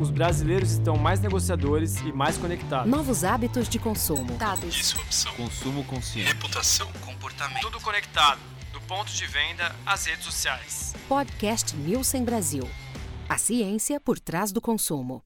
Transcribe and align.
os 0.00 0.10
brasileiros 0.10 0.72
estão 0.72 0.96
mais 0.96 1.20
negociadores 1.20 2.00
e 2.00 2.12
mais 2.12 2.36
conectados. 2.36 2.90
Novos 2.90 3.24
hábitos 3.24 3.68
de 3.68 3.78
consumo. 3.78 4.36
Dados. 4.36 4.74
Disrupção. 4.74 5.32
Consumo 5.34 5.84
consciente. 5.84 6.28
Reputação. 6.32 6.88
Comportamento. 7.00 7.62
Tudo 7.62 7.80
conectado, 7.80 8.40
do 8.72 8.80
ponto 8.82 9.12
de 9.12 9.26
venda 9.26 9.74
às 9.86 10.06
redes 10.06 10.24
sociais. 10.24 10.94
Podcast 11.08 11.76
Nielsen 11.76 12.24
Brasil. 12.24 12.68
A 13.28 13.38
ciência 13.38 14.00
por 14.00 14.18
trás 14.18 14.52
do 14.52 14.60
consumo. 14.60 15.22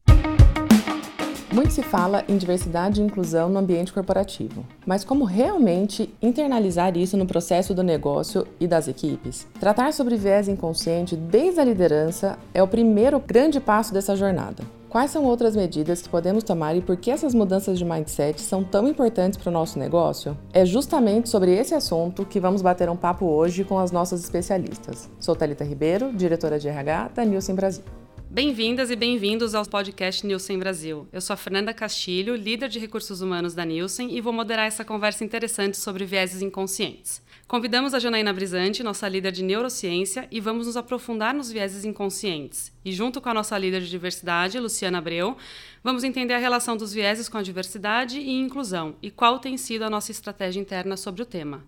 Muito 1.51 1.73
se 1.73 1.83
fala 1.83 2.23
em 2.29 2.37
diversidade 2.37 3.01
e 3.01 3.05
inclusão 3.05 3.49
no 3.49 3.59
ambiente 3.59 3.91
corporativo, 3.91 4.67
mas 4.85 5.03
como 5.03 5.25
realmente 5.25 6.13
internalizar 6.21 6.95
isso 6.99 7.17
no 7.17 7.25
processo 7.25 7.73
do 7.73 7.83
negócio 7.83 8.47
e 8.61 8.67
das 8.67 8.87
equipes? 8.87 9.47
Tratar 9.59 9.95
sobre 9.95 10.17
viés 10.17 10.47
inconsciente 10.47 11.17
desde 11.17 11.59
a 11.59 11.65
liderança 11.65 12.39
é 12.53 12.63
o 12.63 12.69
primeiro 12.69 13.19
grande 13.19 13.61
passo 13.61 13.95
dessa 13.95 14.15
jornada. 14.15 14.63
Quais 14.91 15.11
são 15.11 15.25
outras 15.25 15.57
medidas 15.57 16.03
que 16.03 16.09
podemos 16.11 16.45
tomar 16.45 16.75
e 16.77 16.83
por 16.83 16.99
que 16.99 17.11
essas 17.11 17.33
mudanças 17.33 17.79
de 17.79 17.85
mindset 17.85 18.41
são 18.43 18.63
tão 18.63 18.87
importantes 18.87 19.39
para 19.39 19.49
o 19.49 19.53
nosso 19.53 19.79
negócio? 19.79 20.37
É 20.53 20.67
justamente 20.67 21.31
sobre 21.31 21.55
esse 21.55 21.75
assunto 21.75 22.27
que 22.27 22.41
vamos 22.41 22.61
bater 22.61 22.91
um 22.91 22.97
papo 22.97 23.25
hoje 23.25 23.65
com 23.65 23.79
as 23.79 23.91
nossas 23.91 24.23
especialistas. 24.23 25.09
Sou 25.19 25.35
Thalita 25.35 25.65
Ribeiro, 25.65 26.13
diretora 26.13 26.59
de 26.59 26.69
RH 26.69 27.11
da 27.15 27.25
Nielsen 27.25 27.55
Brasil. 27.55 27.85
Bem-vindas 28.31 28.91
e 28.91 28.95
bem-vindos 28.95 29.55
ao 29.55 29.65
podcast 29.65 30.25
Nielsen 30.27 30.59
Brasil. 30.59 31.09
Eu 31.11 31.19
sou 31.19 31.33
a 31.33 31.37
Fernanda 31.37 31.73
Castilho, 31.73 32.37
líder 32.37 32.69
de 32.69 32.79
recursos 32.79 33.23
humanos 33.23 33.55
da 33.55 33.65
Nielsen, 33.65 34.15
e 34.15 34.21
vou 34.21 34.35
moderar 34.35 34.67
essa 34.67 34.85
conversa 34.85 35.25
interessante 35.25 35.79
sobre 35.79 36.05
vieses 36.05 36.43
inconscientes. 36.43 37.23
Convidamos 37.49 37.95
a 37.95 37.99
Janaína 37.99 38.31
Brisante, 38.35 38.83
nossa 38.83 39.09
líder 39.09 39.33
de 39.33 39.43
neurociência, 39.43 40.29
e 40.31 40.43
vamos 40.43 40.67
nos 40.67 40.77
aprofundar 40.77 41.33
nos 41.33 41.51
vieses 41.51 41.87
inconscientes. 41.87 42.71
E 42.85 42.93
junto 42.93 43.19
com 43.19 43.31
a 43.31 43.35
nossa 43.35 43.57
líder 43.57 43.81
de 43.81 43.89
diversidade, 43.89 44.61
Luciana 44.61 44.99
Abreu, 44.99 45.35
vamos 45.83 46.05
entender 46.05 46.35
a 46.35 46.39
relação 46.39 46.77
dos 46.77 46.93
vieses 46.93 47.31
com 47.31 47.39
a 47.39 47.43
diversidade 47.43 48.21
e 48.21 48.31
inclusão 48.31 48.95
e 49.01 49.11
qual 49.11 49.39
tem 49.39 49.57
sido 49.57 49.85
a 49.85 49.91
nossa 49.91 50.11
estratégia 50.11 50.61
interna 50.61 50.99
sobre 50.99 51.23
o 51.23 51.27
tema. 51.27 51.65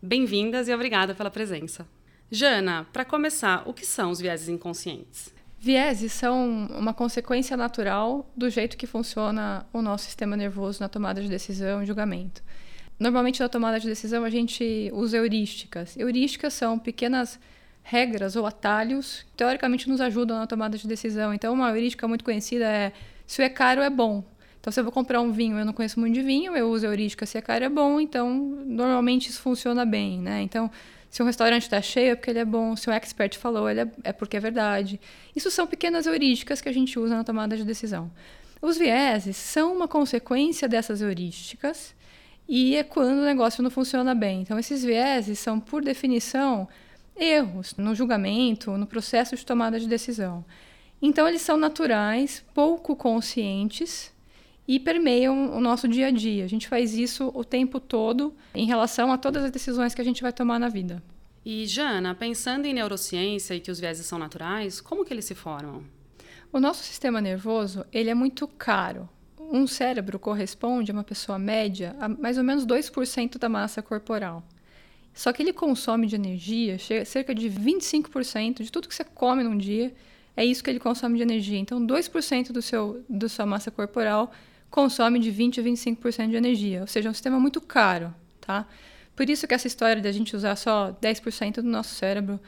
Bem-vindas 0.00 0.68
e 0.68 0.74
obrigada 0.74 1.12
pela 1.12 1.30
presença. 1.30 1.84
Jana, 2.30 2.86
para 2.92 3.04
começar, 3.04 3.64
o 3.66 3.74
que 3.74 3.84
são 3.84 4.12
os 4.12 4.20
vieses 4.20 4.48
inconscientes? 4.48 5.33
Vieses 5.64 6.12
são 6.12 6.66
uma 6.78 6.92
consequência 6.92 7.56
natural 7.56 8.30
do 8.36 8.50
jeito 8.50 8.76
que 8.76 8.86
funciona 8.86 9.64
o 9.72 9.80
nosso 9.80 10.04
sistema 10.04 10.36
nervoso 10.36 10.78
na 10.78 10.90
tomada 10.90 11.22
de 11.22 11.28
decisão 11.28 11.82
e 11.82 11.86
julgamento. 11.86 12.42
Normalmente, 13.00 13.40
na 13.40 13.48
tomada 13.48 13.80
de 13.80 13.86
decisão, 13.86 14.24
a 14.24 14.28
gente 14.28 14.90
usa 14.92 15.16
heurísticas. 15.16 15.96
Heurísticas 15.96 16.52
são 16.52 16.78
pequenas 16.78 17.40
regras 17.82 18.36
ou 18.36 18.44
atalhos 18.44 19.22
que, 19.22 19.38
teoricamente, 19.38 19.88
nos 19.88 20.02
ajudam 20.02 20.38
na 20.38 20.46
tomada 20.46 20.76
de 20.76 20.86
decisão. 20.86 21.32
Então, 21.32 21.54
uma 21.54 21.70
heurística 21.70 22.06
muito 22.06 22.26
conhecida 22.26 22.66
é 22.66 22.92
se 23.26 23.42
é 23.42 23.48
caro, 23.48 23.80
é 23.80 23.88
bom. 23.88 24.22
Então, 24.60 24.70
se 24.70 24.78
eu 24.78 24.84
vou 24.84 24.92
comprar 24.92 25.22
um 25.22 25.32
vinho, 25.32 25.58
eu 25.58 25.64
não 25.64 25.72
conheço 25.72 25.98
muito 25.98 26.12
de 26.12 26.20
vinho, 26.20 26.54
eu 26.54 26.68
uso 26.68 26.84
heurística 26.84 27.24
se 27.24 27.38
é 27.38 27.40
caro, 27.40 27.64
é 27.64 27.70
bom. 27.70 27.98
Então, 27.98 28.34
normalmente, 28.66 29.30
isso 29.30 29.40
funciona 29.40 29.86
bem, 29.86 30.18
né? 30.18 30.42
Então, 30.42 30.70
se 31.14 31.22
um 31.22 31.26
restaurante 31.26 31.62
está 31.62 31.80
cheio 31.80 32.10
é 32.10 32.14
porque 32.16 32.30
ele 32.30 32.40
é 32.40 32.44
bom. 32.44 32.74
Se 32.74 32.90
o 32.90 32.92
expert 32.92 33.38
falou, 33.38 33.70
ele 33.70 33.82
é, 33.82 33.88
é 34.02 34.12
porque 34.12 34.36
é 34.36 34.40
verdade. 34.40 35.00
Isso 35.36 35.48
são 35.48 35.64
pequenas 35.64 36.06
heurísticas 36.06 36.60
que 36.60 36.68
a 36.68 36.72
gente 36.72 36.98
usa 36.98 37.14
na 37.14 37.22
tomada 37.22 37.56
de 37.56 37.62
decisão. 37.62 38.10
Os 38.60 38.76
vieses 38.76 39.36
são 39.36 39.72
uma 39.72 39.86
consequência 39.86 40.66
dessas 40.66 41.00
heurísticas 41.00 41.94
e 42.48 42.74
é 42.74 42.82
quando 42.82 43.20
o 43.20 43.24
negócio 43.24 43.62
não 43.62 43.70
funciona 43.70 44.12
bem. 44.12 44.40
Então, 44.40 44.58
esses 44.58 44.82
vieses 44.82 45.38
são, 45.38 45.60
por 45.60 45.84
definição, 45.84 46.66
erros 47.16 47.76
no 47.76 47.94
julgamento, 47.94 48.72
no 48.72 48.84
processo 48.84 49.36
de 49.36 49.46
tomada 49.46 49.78
de 49.78 49.86
decisão. 49.86 50.44
Então, 51.00 51.28
eles 51.28 51.42
são 51.42 51.56
naturais, 51.56 52.44
pouco 52.52 52.96
conscientes 52.96 54.12
e 54.66 54.80
permeiam 54.80 55.54
o 55.54 55.60
nosso 55.60 55.86
dia 55.86 56.08
a 56.08 56.10
dia. 56.10 56.44
A 56.44 56.48
gente 56.48 56.68
faz 56.68 56.94
isso 56.94 57.30
o 57.34 57.44
tempo 57.44 57.78
todo 57.78 58.34
em 58.54 58.66
relação 58.66 59.12
a 59.12 59.18
todas 59.18 59.44
as 59.44 59.50
decisões 59.50 59.94
que 59.94 60.00
a 60.00 60.04
gente 60.04 60.22
vai 60.22 60.32
tomar 60.32 60.58
na 60.58 60.68
vida. 60.68 61.02
E 61.44 61.66
Jana, 61.66 62.14
pensando 62.14 62.66
em 62.66 62.72
neurociência 62.72 63.54
e 63.54 63.60
que 63.60 63.70
os 63.70 63.78
vieses 63.78 64.06
são 64.06 64.18
naturais, 64.18 64.80
como 64.80 65.04
que 65.04 65.12
eles 65.12 65.26
se 65.26 65.34
formam? 65.34 65.84
O 66.50 66.58
nosso 66.58 66.82
sistema 66.82 67.20
nervoso, 67.20 67.84
ele 67.92 68.08
é 68.08 68.14
muito 68.14 68.48
caro. 68.48 69.08
Um 69.38 69.66
cérebro 69.66 70.18
corresponde 70.18 70.90
a 70.90 70.94
uma 70.94 71.04
pessoa 71.04 71.38
média 71.38 71.94
a 72.00 72.08
mais 72.08 72.38
ou 72.38 72.44
menos 72.44 72.64
2% 72.64 73.36
da 73.36 73.48
massa 73.48 73.82
corporal. 73.82 74.42
Só 75.12 75.32
que 75.32 75.42
ele 75.42 75.52
consome 75.52 76.06
de 76.06 76.16
energia 76.16 76.78
cerca 77.04 77.34
de 77.34 77.50
25% 77.50 78.62
de 78.62 78.72
tudo 78.72 78.88
que 78.88 78.94
você 78.94 79.04
come 79.04 79.44
num 79.44 79.56
dia, 79.56 79.94
é 80.36 80.44
isso 80.44 80.64
que 80.64 80.70
ele 80.70 80.80
consome 80.80 81.16
de 81.16 81.22
energia. 81.22 81.58
Então, 81.58 81.84
2% 81.84 82.50
do 82.50 82.60
seu, 82.60 83.04
da 83.08 83.28
sua 83.28 83.46
massa 83.46 83.70
corporal 83.70 84.32
consome 84.74 85.20
de 85.20 85.30
20 85.30 85.60
a 85.60 85.62
25% 85.62 86.30
de 86.30 86.34
energia, 86.34 86.80
ou 86.80 86.86
seja, 86.88 87.08
é 87.08 87.10
um 87.10 87.14
sistema 87.14 87.38
muito 87.38 87.60
caro, 87.60 88.12
tá? 88.40 88.66
Por 89.14 89.30
isso 89.30 89.46
que 89.46 89.54
essa 89.54 89.68
história 89.68 90.02
de 90.02 90.08
a 90.08 90.10
gente 90.10 90.34
usar 90.34 90.56
só 90.56 90.90
10% 91.00 91.62
do 91.62 91.68
nosso 91.68 91.94
cérebro 91.94 92.40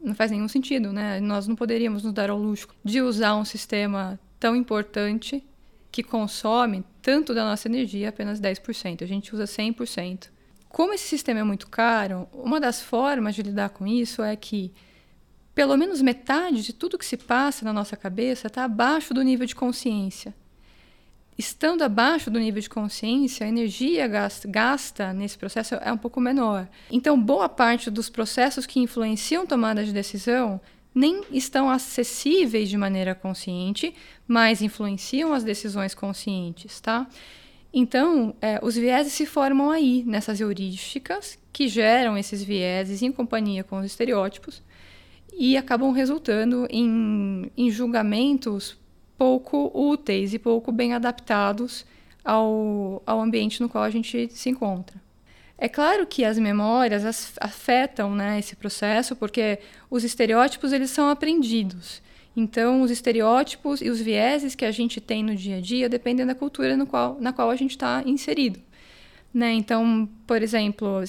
não 0.00 0.14
faz 0.14 0.30
nenhum 0.30 0.46
sentido, 0.46 0.92
né? 0.92 1.18
Nós 1.18 1.48
não 1.48 1.56
poderíamos 1.56 2.04
nos 2.04 2.12
dar 2.12 2.30
ao 2.30 2.38
luxo 2.38 2.68
de 2.84 3.00
usar 3.00 3.34
um 3.34 3.44
sistema 3.44 4.16
tão 4.38 4.54
importante 4.54 5.44
que 5.90 6.04
consome 6.04 6.84
tanto 7.02 7.34
da 7.34 7.44
nossa 7.44 7.66
energia, 7.66 8.10
apenas 8.10 8.40
10%. 8.40 9.02
A 9.02 9.06
gente 9.06 9.34
usa 9.34 9.42
100%. 9.42 10.28
Como 10.68 10.94
esse 10.94 11.08
sistema 11.08 11.40
é 11.40 11.42
muito 11.42 11.66
caro, 11.66 12.28
uma 12.32 12.60
das 12.60 12.80
formas 12.80 13.34
de 13.34 13.42
lidar 13.42 13.70
com 13.70 13.88
isso 13.88 14.22
é 14.22 14.36
que 14.36 14.72
pelo 15.52 15.76
menos 15.76 16.00
metade 16.00 16.62
de 16.62 16.72
tudo 16.72 16.96
que 16.96 17.04
se 17.04 17.16
passa 17.16 17.64
na 17.64 17.72
nossa 17.72 17.96
cabeça 17.96 18.46
está 18.46 18.62
abaixo 18.62 19.12
do 19.12 19.22
nível 19.22 19.48
de 19.48 19.56
consciência 19.56 20.32
estando 21.38 21.82
abaixo 21.82 22.30
do 22.30 22.38
nível 22.38 22.60
de 22.60 22.70
consciência, 22.70 23.44
a 23.44 23.48
energia 23.48 24.08
gasta, 24.46 25.12
nesse 25.12 25.36
processo 25.36 25.74
é 25.74 25.92
um 25.92 25.98
pouco 25.98 26.20
menor. 26.20 26.68
Então, 26.90 27.20
boa 27.20 27.48
parte 27.48 27.90
dos 27.90 28.08
processos 28.08 28.64
que 28.66 28.80
influenciam 28.80 29.46
tomada 29.46 29.84
de 29.84 29.92
decisão 29.92 30.60
nem 30.94 31.24
estão 31.30 31.68
acessíveis 31.68 32.70
de 32.70 32.78
maneira 32.78 33.14
consciente, 33.14 33.94
mas 34.26 34.62
influenciam 34.62 35.34
as 35.34 35.44
decisões 35.44 35.94
conscientes, 35.94 36.80
tá? 36.80 37.06
Então, 37.70 38.34
é, 38.40 38.58
os 38.62 38.74
vieses 38.76 39.12
se 39.12 39.26
formam 39.26 39.70
aí, 39.70 40.02
nessas 40.06 40.40
heurísticas, 40.40 41.38
que 41.52 41.68
geram 41.68 42.16
esses 42.16 42.42
vieses 42.42 43.02
em 43.02 43.12
companhia 43.12 43.62
com 43.62 43.78
os 43.78 43.84
estereótipos 43.84 44.62
e 45.36 45.54
acabam 45.54 45.92
resultando 45.92 46.66
em, 46.70 47.52
em 47.54 47.70
julgamentos 47.70 48.78
pouco 49.16 49.70
úteis 49.74 50.34
e 50.34 50.38
pouco 50.38 50.70
bem 50.70 50.94
adaptados 50.94 51.84
ao, 52.24 53.02
ao 53.06 53.20
ambiente 53.20 53.60
no 53.60 53.68
qual 53.68 53.84
a 53.84 53.90
gente 53.90 54.28
se 54.30 54.50
encontra. 54.50 55.00
É 55.58 55.68
claro 55.68 56.06
que 56.06 56.24
as 56.24 56.38
memórias 56.38 57.04
as, 57.04 57.32
afetam 57.40 58.14
né, 58.14 58.38
esse 58.38 58.54
processo, 58.54 59.16
porque 59.16 59.58
os 59.90 60.04
estereótipos 60.04 60.72
eles 60.72 60.90
são 60.90 61.08
aprendidos. 61.08 62.02
Então, 62.36 62.82
os 62.82 62.90
estereótipos 62.90 63.80
e 63.80 63.88
os 63.88 63.98
vieses 63.98 64.54
que 64.54 64.66
a 64.66 64.70
gente 64.70 65.00
tem 65.00 65.24
no 65.24 65.34
dia 65.34 65.56
a 65.56 65.60
dia 65.60 65.88
dependem 65.88 66.26
da 66.26 66.34
cultura 66.34 66.76
no 66.76 66.86
qual, 66.86 67.16
na 67.18 67.32
qual 67.32 67.48
a 67.48 67.56
gente 67.56 67.70
está 67.70 68.02
inserido. 68.04 68.60
Né? 69.32 69.54
Então, 69.54 70.06
por 70.26 70.42
exemplo, 70.42 71.02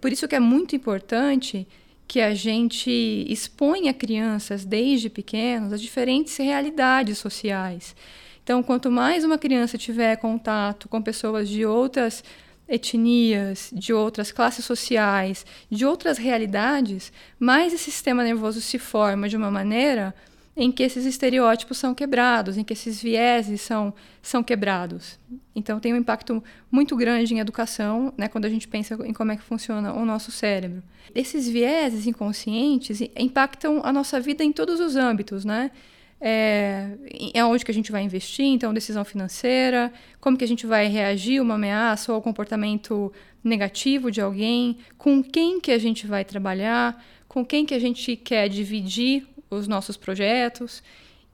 por 0.00 0.10
isso 0.10 0.26
que 0.26 0.34
é 0.34 0.40
muito 0.40 0.74
importante 0.74 1.68
que 2.10 2.20
a 2.20 2.34
gente 2.34 2.90
exponha 3.28 3.94
crianças 3.94 4.64
desde 4.64 5.08
pequenos 5.08 5.72
a 5.72 5.76
diferentes 5.76 6.36
realidades 6.38 7.18
sociais. 7.18 7.94
Então, 8.42 8.64
quanto 8.64 8.90
mais 8.90 9.24
uma 9.24 9.38
criança 9.38 9.78
tiver 9.78 10.16
contato 10.16 10.88
com 10.88 11.00
pessoas 11.00 11.48
de 11.48 11.64
outras 11.64 12.24
etnias, 12.68 13.70
de 13.72 13.92
outras 13.92 14.32
classes 14.32 14.64
sociais, 14.64 15.46
de 15.70 15.86
outras 15.86 16.18
realidades, 16.18 17.12
mais 17.38 17.72
esse 17.72 17.84
sistema 17.84 18.24
nervoso 18.24 18.60
se 18.60 18.76
forma 18.76 19.28
de 19.28 19.36
uma 19.36 19.48
maneira 19.48 20.12
em 20.60 20.70
que 20.70 20.82
esses 20.82 21.06
estereótipos 21.06 21.78
são 21.78 21.94
quebrados, 21.94 22.58
em 22.58 22.62
que 22.62 22.74
esses 22.74 23.02
vieses 23.02 23.62
são, 23.62 23.94
são 24.20 24.42
quebrados. 24.42 25.18
Então, 25.56 25.80
tem 25.80 25.94
um 25.94 25.96
impacto 25.96 26.44
muito 26.70 26.94
grande 26.94 27.32
em 27.32 27.38
educação, 27.38 28.12
né, 28.14 28.28
quando 28.28 28.44
a 28.44 28.48
gente 28.50 28.68
pensa 28.68 28.94
em 29.06 29.14
como 29.14 29.32
é 29.32 29.36
que 29.36 29.42
funciona 29.42 29.94
o 29.94 30.04
nosso 30.04 30.30
cérebro. 30.30 30.82
Esses 31.14 31.48
vieses 31.48 32.06
inconscientes 32.06 33.00
impactam 33.16 33.80
a 33.82 33.90
nossa 33.90 34.20
vida 34.20 34.44
em 34.44 34.52
todos 34.52 34.80
os 34.80 34.96
âmbitos, 34.96 35.46
né? 35.46 35.70
É, 36.20 36.90
é 37.32 37.42
onde 37.42 37.64
que 37.64 37.70
a 37.70 37.74
gente 37.74 37.90
vai 37.90 38.02
investir, 38.02 38.44
então 38.44 38.74
decisão 38.74 39.06
financeira, 39.06 39.90
como 40.20 40.36
que 40.36 40.44
a 40.44 40.46
gente 40.46 40.66
vai 40.66 40.86
reagir 40.88 41.38
a 41.38 41.42
uma 41.42 41.54
ameaça 41.54 42.12
ou 42.12 42.16
ao 42.16 42.22
comportamento 42.22 43.10
negativo 43.42 44.10
de 44.10 44.20
alguém, 44.20 44.76
com 44.98 45.22
quem 45.22 45.58
que 45.58 45.72
a 45.72 45.78
gente 45.78 46.06
vai 46.06 46.22
trabalhar, 46.22 47.02
com 47.26 47.42
quem 47.46 47.64
que 47.64 47.72
a 47.72 47.78
gente 47.78 48.14
quer 48.14 48.46
dividir 48.50 49.26
os 49.50 49.66
nossos 49.66 49.96
projetos. 49.96 50.82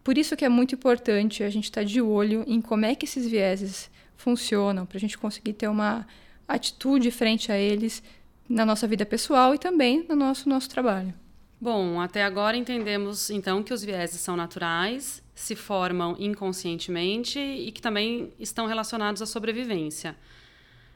Por 0.03 0.17
isso 0.17 0.37
que 0.37 0.45
é 0.45 0.49
muito 0.49 0.75
importante 0.75 1.43
a 1.43 1.51
gente 1.51 1.65
estar 1.65 1.83
tá 1.83 1.87
de 1.87 2.01
olho 2.01 2.45
em 2.47 2.61
como 2.61 2.85
é 2.85 2.95
que 2.95 3.05
esses 3.05 3.29
vieses 3.29 3.91
funcionam, 4.17 4.87
para 4.87 4.97
a 4.97 5.01
gente 5.01 5.19
conseguir 5.19 5.53
ter 5.53 5.69
uma 5.69 6.07
atitude 6.49 7.11
frente 7.11 7.53
a 7.53 7.59
eles 7.59 8.03
na 8.49 8.65
nossa 8.65 8.87
vida 8.87 9.05
pessoal 9.05 9.55
e 9.55 9.59
também 9.59 10.07
no 10.09 10.17
nosso, 10.17 10.49
nosso 10.49 10.71
trabalho. 10.71 11.13
Bom, 11.61 12.01
até 12.01 12.23
agora 12.23 12.57
entendemos 12.57 13.31
então 13.31 13.63
que 13.63 13.73
os 13.73 13.83
vieses 13.83 14.21
são 14.21 14.37
naturais 14.37 15.23
se 15.35 15.55
formam 15.55 16.17
inconscientemente 16.19 17.39
e 17.39 17.71
que 17.71 17.81
também 17.81 18.33
estão 18.39 18.67
relacionados 18.67 19.21
à 19.21 19.27
sobrevivência. 19.27 20.17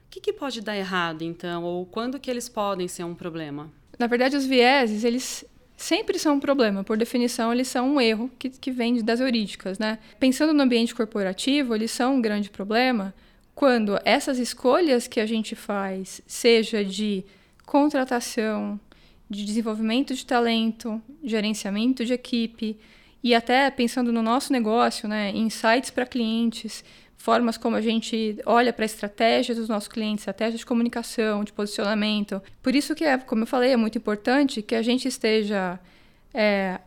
O 0.07 0.11
que, 0.11 0.21
que 0.21 0.33
pode 0.33 0.61
dar 0.63 0.77
errado, 0.77 1.23
então, 1.23 1.63
ou 1.63 1.85
quando 1.85 2.19
que 2.19 2.31
eles 2.31 2.49
podem 2.49 2.89
ser 2.89 3.05
um 3.05 3.15
problema? 3.15 3.71
Na 3.99 4.07
verdade, 4.07 4.37
os 4.37 4.47
vieses, 4.47 5.05
eles 5.05 5.45
sempre 5.81 6.19
são 6.19 6.35
um 6.35 6.41
problema. 6.41 6.85
Por 6.85 6.97
definição, 6.97 7.53
eles 7.53 7.67
são 7.67 7.95
um 7.95 8.01
erro 8.01 8.31
que, 8.39 8.51
que 8.51 8.71
vem 8.71 9.03
das 9.03 9.19
heurísticas, 9.19 9.79
né? 9.79 9.99
Pensando 10.19 10.53
no 10.53 10.63
ambiente 10.63 10.95
corporativo, 10.95 11.75
eles 11.75 11.91
são 11.91 12.17
um 12.17 12.21
grande 12.21 12.51
problema 12.51 13.15
quando 13.55 13.99
essas 14.05 14.39
escolhas 14.39 15.07
que 15.07 15.21
a 15.21 15.27
gente 15.27 15.57
faz, 15.57 16.21
seja 16.27 16.85
de 16.85 17.25
contratação, 17.65 18.79
de 19.29 19.45
desenvolvimento 19.45 20.15
de 20.15 20.25
talento, 20.25 21.01
gerenciamento 21.25 22.05
de 22.05 22.13
equipe 22.13 22.77
e 23.23 23.35
até 23.35 23.71
pensando 23.71 24.13
no 24.13 24.23
nosso 24.23 24.53
negócio, 24.53 25.09
né, 25.09 25.31
insights 25.35 25.91
para 25.91 26.07
clientes, 26.07 26.85
formas 27.21 27.59
como 27.59 27.77
a 27.77 27.83
gente 27.83 28.39
olha 28.47 28.73
para 28.73 28.87
estratégias 28.87 29.59
dos 29.59 29.69
nossos 29.69 29.91
clientes, 29.91 30.23
estratégias 30.23 30.61
de 30.61 30.65
comunicação, 30.65 31.45
de 31.45 31.53
posicionamento. 31.53 32.41
Por 32.63 32.75
isso 32.75 32.95
que, 32.95 33.05
é, 33.05 33.19
como 33.19 33.43
eu 33.43 33.47
falei, 33.47 33.73
é 33.73 33.77
muito 33.77 33.99
importante 33.99 34.63
que 34.63 34.75
a 34.75 34.81
gente 34.81 35.07
esteja 35.07 35.79
é, 36.33 36.81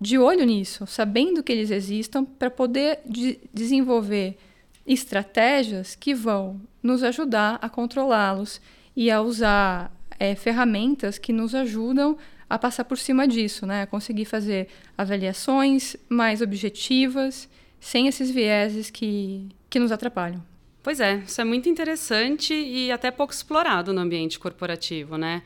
de 0.00 0.16
olho 0.16 0.46
nisso, 0.46 0.86
sabendo 0.86 1.42
que 1.42 1.50
eles 1.50 1.72
existam, 1.72 2.24
para 2.24 2.48
poder 2.48 3.00
de 3.04 3.40
desenvolver 3.52 4.38
estratégias 4.86 5.96
que 5.96 6.14
vão 6.14 6.60
nos 6.80 7.02
ajudar 7.02 7.58
a 7.60 7.68
controlá-los 7.68 8.60
e 8.94 9.10
a 9.10 9.20
usar 9.20 9.92
é, 10.20 10.36
ferramentas 10.36 11.18
que 11.18 11.32
nos 11.32 11.52
ajudam 11.52 12.16
a 12.48 12.56
passar 12.56 12.84
por 12.84 12.96
cima 12.96 13.26
disso, 13.26 13.66
né? 13.66 13.82
A 13.82 13.86
conseguir 13.88 14.24
fazer 14.24 14.68
avaliações 14.96 15.96
mais 16.08 16.40
objetivas, 16.40 17.48
sem 17.80 18.06
esses 18.06 18.30
vieses 18.30 18.90
que, 18.90 19.48
que 19.68 19.78
nos 19.78 19.90
atrapalham. 19.90 20.44
Pois 20.82 21.00
é, 21.00 21.16
isso 21.26 21.40
é 21.40 21.44
muito 21.44 21.68
interessante 21.68 22.54
e 22.54 22.90
até 22.92 23.10
pouco 23.10 23.32
explorado 23.32 23.92
no 23.92 24.00
ambiente 24.00 24.38
corporativo, 24.38 25.16
né? 25.16 25.42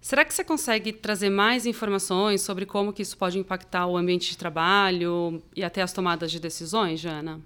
Será 0.00 0.24
que 0.24 0.34
você 0.34 0.42
consegue 0.42 0.92
trazer 0.92 1.30
mais 1.30 1.64
informações 1.64 2.42
sobre 2.42 2.66
como 2.66 2.92
que 2.92 3.02
isso 3.02 3.16
pode 3.16 3.38
impactar 3.38 3.86
o 3.86 3.96
ambiente 3.96 4.30
de 4.30 4.36
trabalho 4.36 5.40
e 5.54 5.62
até 5.62 5.80
as 5.80 5.92
tomadas 5.92 6.32
de 6.32 6.40
decisões, 6.40 6.98
Jana? 6.98 7.40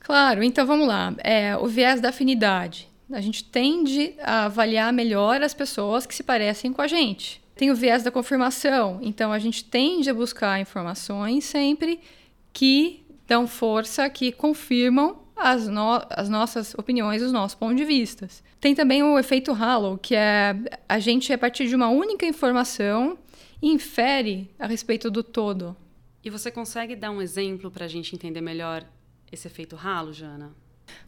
Claro, 0.00 0.42
então 0.42 0.66
vamos 0.66 0.86
lá. 0.86 1.14
É, 1.18 1.56
o 1.56 1.66
viés 1.66 2.00
da 2.00 2.10
afinidade. 2.10 2.86
A 3.10 3.20
gente 3.22 3.44
tende 3.44 4.14
a 4.20 4.44
avaliar 4.44 4.92
melhor 4.92 5.40
as 5.40 5.54
pessoas 5.54 6.04
que 6.04 6.14
se 6.14 6.22
parecem 6.22 6.70
com 6.70 6.82
a 6.82 6.86
gente. 6.86 7.40
Tem 7.54 7.70
o 7.70 7.74
viés 7.74 8.02
da 8.02 8.10
confirmação, 8.10 8.98
então 9.00 9.32
a 9.32 9.38
gente 9.38 9.64
tende 9.64 10.10
a 10.10 10.14
buscar 10.14 10.60
informações 10.60 11.44
sempre 11.44 12.00
que 12.52 13.05
dão 13.26 13.46
força, 13.46 14.08
que 14.08 14.32
confirmam 14.32 15.18
as, 15.36 15.68
no 15.68 16.02
as 16.10 16.28
nossas 16.28 16.74
opiniões, 16.74 17.22
os 17.22 17.32
nossos 17.32 17.54
pontos 17.54 17.76
de 17.76 17.84
vista. 17.84 18.28
Tem 18.60 18.74
também 18.74 19.02
o 19.02 19.18
efeito 19.18 19.52
halo, 19.52 19.98
que 19.98 20.14
é 20.14 20.56
a 20.88 20.98
gente, 20.98 21.32
a 21.32 21.38
partir 21.38 21.68
de 21.68 21.74
uma 21.74 21.88
única 21.88 22.24
informação, 22.24 23.18
infere 23.62 24.50
a 24.58 24.66
respeito 24.66 25.10
do 25.10 25.22
todo. 25.22 25.76
E 26.24 26.30
você 26.30 26.50
consegue 26.50 26.96
dar 26.96 27.10
um 27.10 27.22
exemplo 27.22 27.70
para 27.70 27.84
a 27.84 27.88
gente 27.88 28.14
entender 28.14 28.40
melhor 28.40 28.84
esse 29.30 29.46
efeito 29.46 29.76
ralo, 29.76 30.12
Jana? 30.12 30.54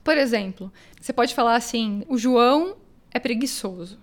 Por 0.04 0.16
exemplo, 0.16 0.72
você 1.00 1.12
pode 1.12 1.34
falar 1.34 1.56
assim: 1.56 2.04
o 2.08 2.18
João 2.18 2.76
é 3.10 3.18
preguiçoso, 3.18 3.98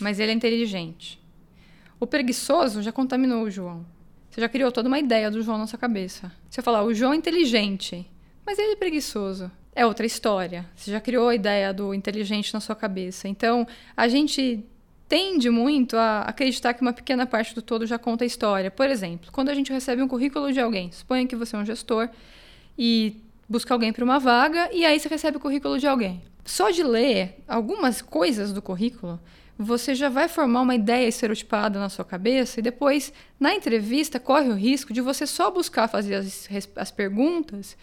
mas 0.00 0.20
ele 0.20 0.32
é 0.32 0.34
inteligente. 0.34 1.20
O 1.98 2.06
preguiçoso 2.06 2.82
já 2.82 2.92
contaminou 2.92 3.44
o 3.44 3.50
João. 3.50 3.86
Você 4.34 4.40
já 4.40 4.48
criou 4.48 4.72
toda 4.72 4.88
uma 4.88 4.98
ideia 4.98 5.30
do 5.30 5.40
João 5.42 5.58
na 5.58 5.66
sua 5.68 5.78
cabeça. 5.78 6.32
Você 6.50 6.60
falar, 6.60 6.82
o 6.82 6.92
João 6.92 7.12
é 7.12 7.16
inteligente, 7.16 8.04
mas 8.44 8.58
ele 8.58 8.72
é 8.72 8.76
preguiçoso. 8.76 9.48
É 9.72 9.86
outra 9.86 10.04
história. 10.04 10.66
Você 10.74 10.90
já 10.90 11.00
criou 11.00 11.28
a 11.28 11.36
ideia 11.36 11.72
do 11.72 11.94
inteligente 11.94 12.52
na 12.52 12.58
sua 12.58 12.74
cabeça. 12.74 13.28
Então, 13.28 13.64
a 13.96 14.08
gente 14.08 14.64
tende 15.08 15.48
muito 15.50 15.96
a 15.96 16.22
acreditar 16.22 16.74
que 16.74 16.82
uma 16.82 16.92
pequena 16.92 17.26
parte 17.26 17.54
do 17.54 17.62
todo 17.62 17.86
já 17.86 17.96
conta 17.96 18.24
a 18.24 18.26
história. 18.26 18.72
Por 18.72 18.90
exemplo, 18.90 19.30
quando 19.30 19.50
a 19.50 19.54
gente 19.54 19.72
recebe 19.72 20.02
um 20.02 20.08
currículo 20.08 20.52
de 20.52 20.58
alguém, 20.58 20.90
suponha 20.90 21.28
que 21.28 21.36
você 21.36 21.54
é 21.54 21.58
um 21.60 21.64
gestor 21.64 22.08
e 22.76 23.22
busca 23.48 23.72
alguém 23.72 23.92
para 23.92 24.02
uma 24.02 24.18
vaga 24.18 24.68
e 24.72 24.84
aí 24.84 24.98
você 24.98 25.08
recebe 25.08 25.36
o 25.36 25.40
currículo 25.40 25.78
de 25.78 25.86
alguém. 25.86 26.20
Só 26.44 26.70
de 26.70 26.82
ler 26.82 27.36
algumas 27.46 28.02
coisas 28.02 28.52
do 28.52 28.60
currículo, 28.60 29.20
você 29.58 29.94
já 29.94 30.08
vai 30.08 30.28
formar 30.28 30.62
uma 30.62 30.74
ideia 30.74 31.06
estereotipada 31.06 31.78
na 31.78 31.88
sua 31.88 32.04
cabeça 32.04 32.60
e 32.60 32.62
depois, 32.62 33.12
na 33.38 33.54
entrevista, 33.54 34.18
corre 34.18 34.48
o 34.48 34.54
risco 34.54 34.92
de 34.92 35.00
você 35.00 35.26
só 35.26 35.50
buscar 35.50 35.88
fazer 35.88 36.14
as, 36.16 36.48
as 36.76 36.90
perguntas 36.90 37.76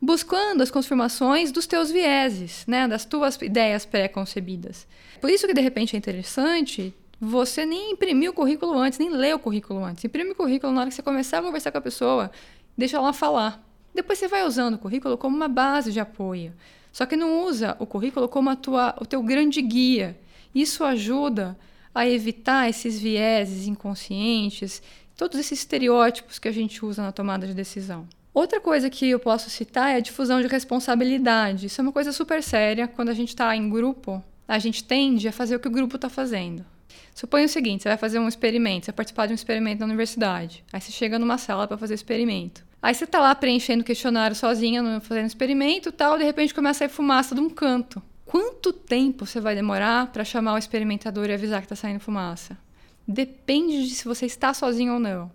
buscando 0.00 0.62
as 0.62 0.70
confirmações 0.70 1.50
dos 1.50 1.66
teus 1.66 1.90
vieses, 1.90 2.64
né, 2.66 2.86
das 2.86 3.04
tuas 3.04 3.36
ideias 3.42 3.84
pré-concebidas. 3.84 4.86
Por 5.20 5.28
isso 5.30 5.46
que 5.46 5.54
de 5.54 5.60
repente 5.60 5.96
é 5.96 5.98
interessante 5.98 6.94
você 7.20 7.66
nem 7.66 7.92
imprimir 7.92 8.30
o 8.30 8.32
currículo 8.32 8.78
antes, 8.78 8.98
nem 8.98 9.10
ler 9.10 9.34
o 9.34 9.38
currículo 9.38 9.84
antes. 9.84 10.04
Imprime 10.04 10.30
o 10.30 10.34
currículo 10.34 10.72
na 10.72 10.82
hora 10.82 10.90
que 10.90 10.94
você 10.94 11.02
começar 11.02 11.38
a 11.38 11.42
conversar 11.42 11.72
com 11.72 11.78
a 11.78 11.80
pessoa, 11.80 12.30
deixa 12.76 12.96
ela 12.96 13.12
falar. 13.12 13.64
Depois 13.92 14.18
você 14.18 14.28
vai 14.28 14.46
usando 14.46 14.74
o 14.74 14.78
currículo 14.78 15.18
como 15.18 15.34
uma 15.34 15.48
base 15.48 15.90
de 15.90 15.98
apoio. 15.98 16.52
Só 16.92 17.04
que 17.04 17.16
não 17.16 17.44
usa 17.44 17.76
o 17.80 17.86
currículo 17.86 18.28
como 18.28 18.50
a 18.50 18.56
tua, 18.56 18.94
o 19.00 19.04
teu 19.04 19.22
grande 19.22 19.60
guia. 19.60 20.16
Isso 20.58 20.82
ajuda 20.82 21.56
a 21.94 22.04
evitar 22.04 22.68
esses 22.68 22.98
vieses 22.98 23.68
inconscientes, 23.68 24.82
todos 25.16 25.38
esses 25.38 25.60
estereótipos 25.60 26.40
que 26.40 26.48
a 26.48 26.52
gente 26.52 26.84
usa 26.84 27.00
na 27.00 27.12
tomada 27.12 27.46
de 27.46 27.54
decisão. 27.54 28.08
Outra 28.34 28.60
coisa 28.60 28.90
que 28.90 29.08
eu 29.08 29.20
posso 29.20 29.48
citar 29.50 29.92
é 29.92 29.94
a 29.94 30.00
difusão 30.00 30.42
de 30.42 30.48
responsabilidade. 30.48 31.66
Isso 31.66 31.80
é 31.80 31.82
uma 31.82 31.92
coisa 31.92 32.10
super 32.10 32.42
séria. 32.42 32.88
Quando 32.88 33.10
a 33.10 33.14
gente 33.14 33.28
está 33.28 33.54
em 33.54 33.70
grupo, 33.70 34.20
a 34.48 34.58
gente 34.58 34.82
tende 34.82 35.28
a 35.28 35.32
fazer 35.32 35.54
o 35.54 35.60
que 35.60 35.68
o 35.68 35.70
grupo 35.70 35.94
está 35.94 36.08
fazendo. 36.08 36.66
Suponha 37.14 37.46
o 37.46 37.48
seguinte: 37.48 37.84
você 37.84 37.90
vai 37.90 37.98
fazer 37.98 38.18
um 38.18 38.26
experimento, 38.26 38.86
você 38.86 38.90
vai 38.90 38.96
participar 38.96 39.26
de 39.26 39.34
um 39.34 39.36
experimento 39.36 39.78
na 39.78 39.86
universidade. 39.86 40.64
Aí 40.72 40.80
você 40.80 40.90
chega 40.90 41.20
numa 41.20 41.38
sala 41.38 41.68
para 41.68 41.78
fazer 41.78 41.94
o 41.94 42.02
experimento. 42.02 42.64
Aí 42.82 42.96
você 42.96 43.06
tá 43.06 43.20
lá 43.20 43.32
preenchendo 43.32 43.82
o 43.82 43.86
questionário 43.86 44.34
sozinha, 44.34 45.00
fazendo 45.02 45.26
experimento 45.26 45.92
tal, 45.92 46.18
de 46.18 46.24
repente 46.24 46.52
começa 46.52 46.84
a 46.84 46.88
sair 46.88 46.94
fumaça 46.96 47.32
de 47.32 47.40
um 47.40 47.48
canto. 47.48 48.02
Quanto 48.28 48.74
tempo 48.74 49.24
você 49.24 49.40
vai 49.40 49.54
demorar 49.54 50.12
para 50.12 50.22
chamar 50.22 50.52
o 50.52 50.58
experimentador 50.58 51.30
e 51.30 51.32
avisar 51.32 51.60
que 51.60 51.64
está 51.64 51.74
saindo 51.74 51.98
fumaça? 51.98 52.58
Depende 53.06 53.88
de 53.88 53.94
se 53.94 54.04
você 54.04 54.26
está 54.26 54.52
sozinho 54.52 54.92
ou 54.92 55.00
não. 55.00 55.30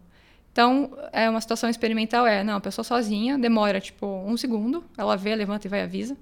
Então, 0.52 0.96
é 1.12 1.28
uma 1.28 1.42
situação 1.42 1.72
experimental 1.72 2.28
é, 2.28 2.44
não, 2.44 2.58
a 2.58 2.62
pessoa 2.62 2.86
sozinha 2.86 3.36
demora 3.36 3.82
tipo 3.82 4.06
um 4.06 4.38
segundo, 4.38 4.84
ela 4.96 5.18
vê, 5.18 5.34
levanta 5.34 5.66
e 5.66 5.70
vai 5.72 5.80
e 5.80 5.84
avisa. 5.84 6.16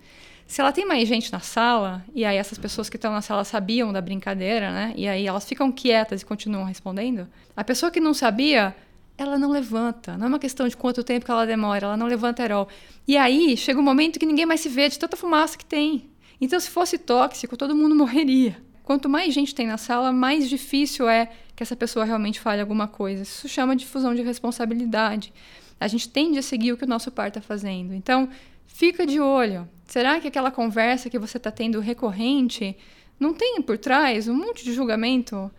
Se 0.48 0.62
ela 0.62 0.72
tem 0.72 0.86
mais 0.86 1.10
gente 1.10 1.30
na 1.30 1.42
sala, 1.42 2.06
e 2.16 2.24
aí 2.24 2.38
essas 2.38 2.58
pessoas 2.58 2.90
que 2.90 2.96
estão 2.96 3.12
na 3.12 3.22
sala 3.22 3.44
sabiam 3.44 3.92
da 3.92 4.00
brincadeira, 4.00 4.72
né? 4.72 4.94
E 4.96 5.10
aí 5.10 5.28
elas 5.28 5.44
ficam 5.44 5.74
quietas 5.74 6.22
e 6.22 6.26
continuam 6.26 6.64
respondendo, 6.64 7.28
a 7.54 7.66
pessoa 7.66 7.92
que 7.92 8.00
não 8.00 8.14
sabia 8.14 8.74
ela 9.18 9.38
não 9.38 9.52
levanta. 9.52 10.18
Não 10.18 10.28
é 10.28 10.30
uma 10.30 10.40
questão 10.40 10.66
de 10.68 10.78
quanto 10.78 11.04
tempo 11.04 11.26
que 11.26 11.32
ela 11.32 11.46
demora, 11.46 11.88
ela 11.88 11.98
não 11.98 12.08
levanta 12.08 12.50
all. 12.54 12.70
E 13.06 13.18
aí 13.18 13.58
chega 13.58 13.78
um 13.78 13.84
momento 13.84 14.18
que 14.18 14.26
ninguém 14.26 14.46
mais 14.46 14.62
se 14.62 14.70
vê 14.70 14.88
de 14.88 14.98
tanta 14.98 15.18
fumaça 15.18 15.58
que 15.58 15.66
tem. 15.66 16.11
Então, 16.42 16.60
se 16.60 16.70
fosse 16.70 16.98
tóxico, 16.98 17.56
todo 17.56 17.76
mundo 17.76 17.96
morreria. 17.96 18.58
Quanto 18.84 19.08
mais 19.08 19.32
gente 19.32 19.54
tem 19.54 19.68
na 19.68 19.78
sala, 19.78 20.12
mais 20.12 20.50
difícil 20.50 21.08
é 21.08 21.32
que 21.56 21.62
essa 21.62 21.76
pessoa 21.76 22.04
realmente 22.04 22.40
fale 22.40 22.60
alguma 22.60 22.88
coisa. 22.88 23.22
Isso 23.22 23.48
chama 23.48 23.76
de 23.76 23.86
fusão 23.86 24.16
de 24.16 24.24
responsabilidade. 24.24 25.32
A 25.80 25.88
gente 25.88 26.10
tende 26.10 26.40
a 26.40 26.42
seguir 26.42 26.74
o 26.74 26.78
que 26.78 26.84
o 26.84 26.88
nosso 26.88 27.12
par 27.12 27.28
está 27.28 27.40
fazendo. 27.40 27.94
Então, 27.94 28.28
fica 28.66 29.06
de 29.06 29.20
olho. 29.20 29.70
Será 29.86 30.20
que 30.20 30.28
aquela 30.28 30.50
conversa 30.50 31.10
que 31.10 31.20
você 31.20 31.38
está 31.38 31.52
tendo 31.52 31.80
recorrente 31.80 32.76
não 33.20 33.34
tem 33.34 33.62
por 33.62 33.78
trás 33.78 34.28
um 34.28 34.34
monte 34.34 34.64
de 34.64 34.74
julgamento 34.74 35.52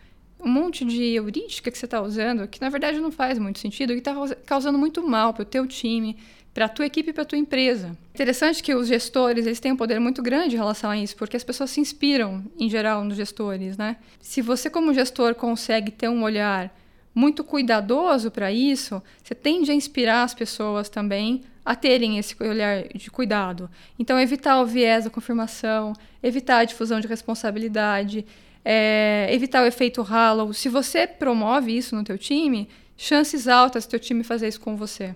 um 0.43 0.49
monte 0.49 0.83
de 0.83 1.01
heurística 1.01 1.71
que 1.71 1.77
você 1.77 1.85
está 1.85 2.01
usando 2.01 2.45
que 2.47 2.59
na 2.59 2.67
verdade 2.67 2.99
não 2.99 3.11
faz 3.11 3.39
muito 3.39 3.59
sentido 3.59 3.93
e 3.93 3.99
está 3.99 4.13
causando 4.45 4.77
muito 4.77 5.01
mal 5.07 5.33
para 5.33 5.43
o 5.43 5.45
teu 5.45 5.65
time, 5.65 6.17
para 6.53 6.65
a 6.65 6.69
tua 6.69 6.85
equipe 6.85 7.09
e 7.09 7.13
para 7.13 7.23
a 7.23 7.25
tua 7.25 7.37
empresa. 7.37 7.97
Interessante 8.13 8.61
que 8.61 8.75
os 8.75 8.87
gestores 8.87 9.45
eles 9.45 9.59
têm 9.59 9.71
um 9.71 9.77
poder 9.77 9.99
muito 9.99 10.21
grande 10.21 10.55
em 10.55 10.59
relação 10.59 10.89
a 10.89 10.97
isso, 10.97 11.15
porque 11.15 11.35
as 11.35 11.43
pessoas 11.43 11.71
se 11.71 11.81
inspiram 11.81 12.43
em 12.59 12.69
geral 12.69 13.03
nos 13.03 13.17
gestores, 13.17 13.75
né? 13.75 13.97
Se 14.21 14.41
você 14.41 14.69
como 14.69 14.93
gestor 14.93 15.33
consegue 15.33 15.91
ter 15.91 16.09
um 16.09 16.23
olhar 16.23 16.73
muito 17.13 17.43
cuidadoso 17.43 18.31
para 18.31 18.51
isso, 18.51 19.01
você 19.23 19.35
tende 19.35 19.71
a 19.71 19.73
inspirar 19.73 20.23
as 20.23 20.33
pessoas 20.33 20.89
também 20.89 21.41
a 21.65 21.75
terem 21.75 22.17
esse 22.17 22.35
olhar 22.41 22.83
de 22.93 23.09
cuidado. 23.09 23.69
Então, 23.97 24.19
evitar 24.19 24.59
o 24.61 24.65
viés 24.65 25.05
da 25.05 25.09
confirmação, 25.09 25.93
evitar 26.21 26.57
a 26.57 26.65
difusão 26.65 26.99
de 26.99 27.07
responsabilidade, 27.07 28.25
é, 28.65 29.27
evitar 29.31 29.63
o 29.63 29.65
efeito 29.65 30.01
halo. 30.01 30.53
Se 30.53 30.67
você 30.67 31.07
promove 31.07 31.75
isso 31.75 31.95
no 31.95 32.03
teu 32.03 32.17
time, 32.17 32.67
chances 32.97 33.47
altas 33.47 33.85
do 33.85 33.91
teu 33.91 33.99
time 33.99 34.23
fazer 34.23 34.47
isso 34.47 34.59
com 34.59 34.75
você. 34.75 35.15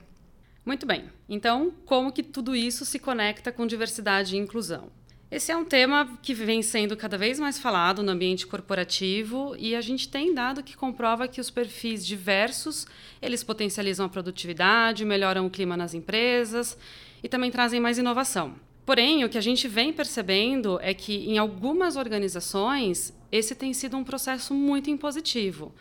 Muito 0.66 0.86
bem. 0.86 1.17
Então, 1.30 1.74
como 1.86 2.12
que 2.12 2.24
tudo 2.24 2.56
isso 2.56 2.86
se 2.86 3.00
conecta 3.00 3.52
com 3.52 3.68
diversidade 3.68 4.36
e 4.36 4.40
inclusão? 4.40 4.90
Esse 5.30 5.52
é 5.52 5.58
um 5.58 5.66
tema 5.66 6.18
que 6.22 6.34
vem 6.34 6.62
sendo 6.62 6.96
cada 6.96 7.18
vez 7.18 7.38
mais 7.38 7.60
falado 7.60 8.02
no 8.02 8.12
ambiente 8.12 8.48
corporativo 8.48 9.58
e 9.60 9.76
a 9.76 9.82
gente 9.82 10.08
tem 10.08 10.34
dado 10.34 10.64
que 10.64 10.78
comprova 10.78 11.28
que 11.28 11.42
os 11.42 11.50
perfis 11.50 12.06
diversos, 12.06 12.88
eles 13.22 13.44
potencializam 13.44 14.06
a 14.06 14.10
produtividade, 14.10 15.04
melhoram 15.04 15.46
o 15.46 15.50
clima 15.50 15.76
nas 15.76 15.94
empresas 15.94 16.78
e 17.22 17.28
também 17.28 17.52
trazem 17.52 17.82
mais 17.82 17.98
inovação. 17.98 18.56
Porém, 18.86 19.26
o 19.26 19.30
que 19.30 19.38
a 19.38 19.42
gente 19.42 19.68
vem 19.68 19.92
percebendo 19.92 20.80
é 20.82 20.94
que 20.94 21.30
em 21.30 21.38
algumas 21.38 21.98
organizações 21.98 23.14
esse 23.30 23.54
tem 23.54 23.74
sido 23.74 23.98
um 23.98 24.06
processo 24.06 24.54
muito 24.54 24.90
impositivo 24.90 25.76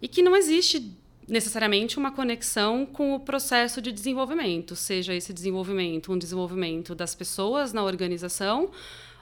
e 0.00 0.08
que 0.08 0.22
não 0.22 0.34
existe 0.34 0.92
necessariamente 1.28 1.98
uma 1.98 2.10
conexão 2.10 2.84
com 2.84 3.14
o 3.14 3.20
processo 3.20 3.80
de 3.80 3.92
desenvolvimento, 3.92 4.74
seja 4.74 5.14
esse 5.14 5.32
desenvolvimento 5.32 6.12
um 6.12 6.18
desenvolvimento 6.18 6.94
das 6.94 7.14
pessoas 7.14 7.72
na 7.72 7.82
organização 7.82 8.70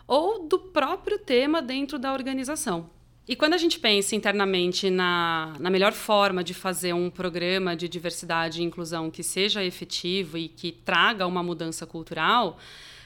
ou 0.07 0.47
do 0.47 0.59
próprio 0.59 1.19
tema 1.19 1.63
dentro 1.63 1.99
da 1.99 2.13
organização. 2.13 2.91
E 3.29 3.37
quando 3.37 3.55
a 3.55 3.59
gente 3.59 3.79
pensa 3.79 4.17
internamente 4.17 4.91
na, 4.91 5.55
na 5.61 5.71
melhor 5.71 5.93
forma 5.93 6.43
de 6.43 6.53
fazer 6.53 6.93
um 6.93 7.09
programa 7.09 7.77
de 7.77 7.89
diversidade 7.89 8.61
e 8.61 8.65
inclusão 8.65 9.09
que 9.09 9.23
seja 9.23 9.63
efetivo 9.65 10.37
e 10.37 10.49
que 10.49 10.73
traga 10.73 11.27
uma 11.27 11.43
mudança 11.43 11.87
cultural, 11.87 12.59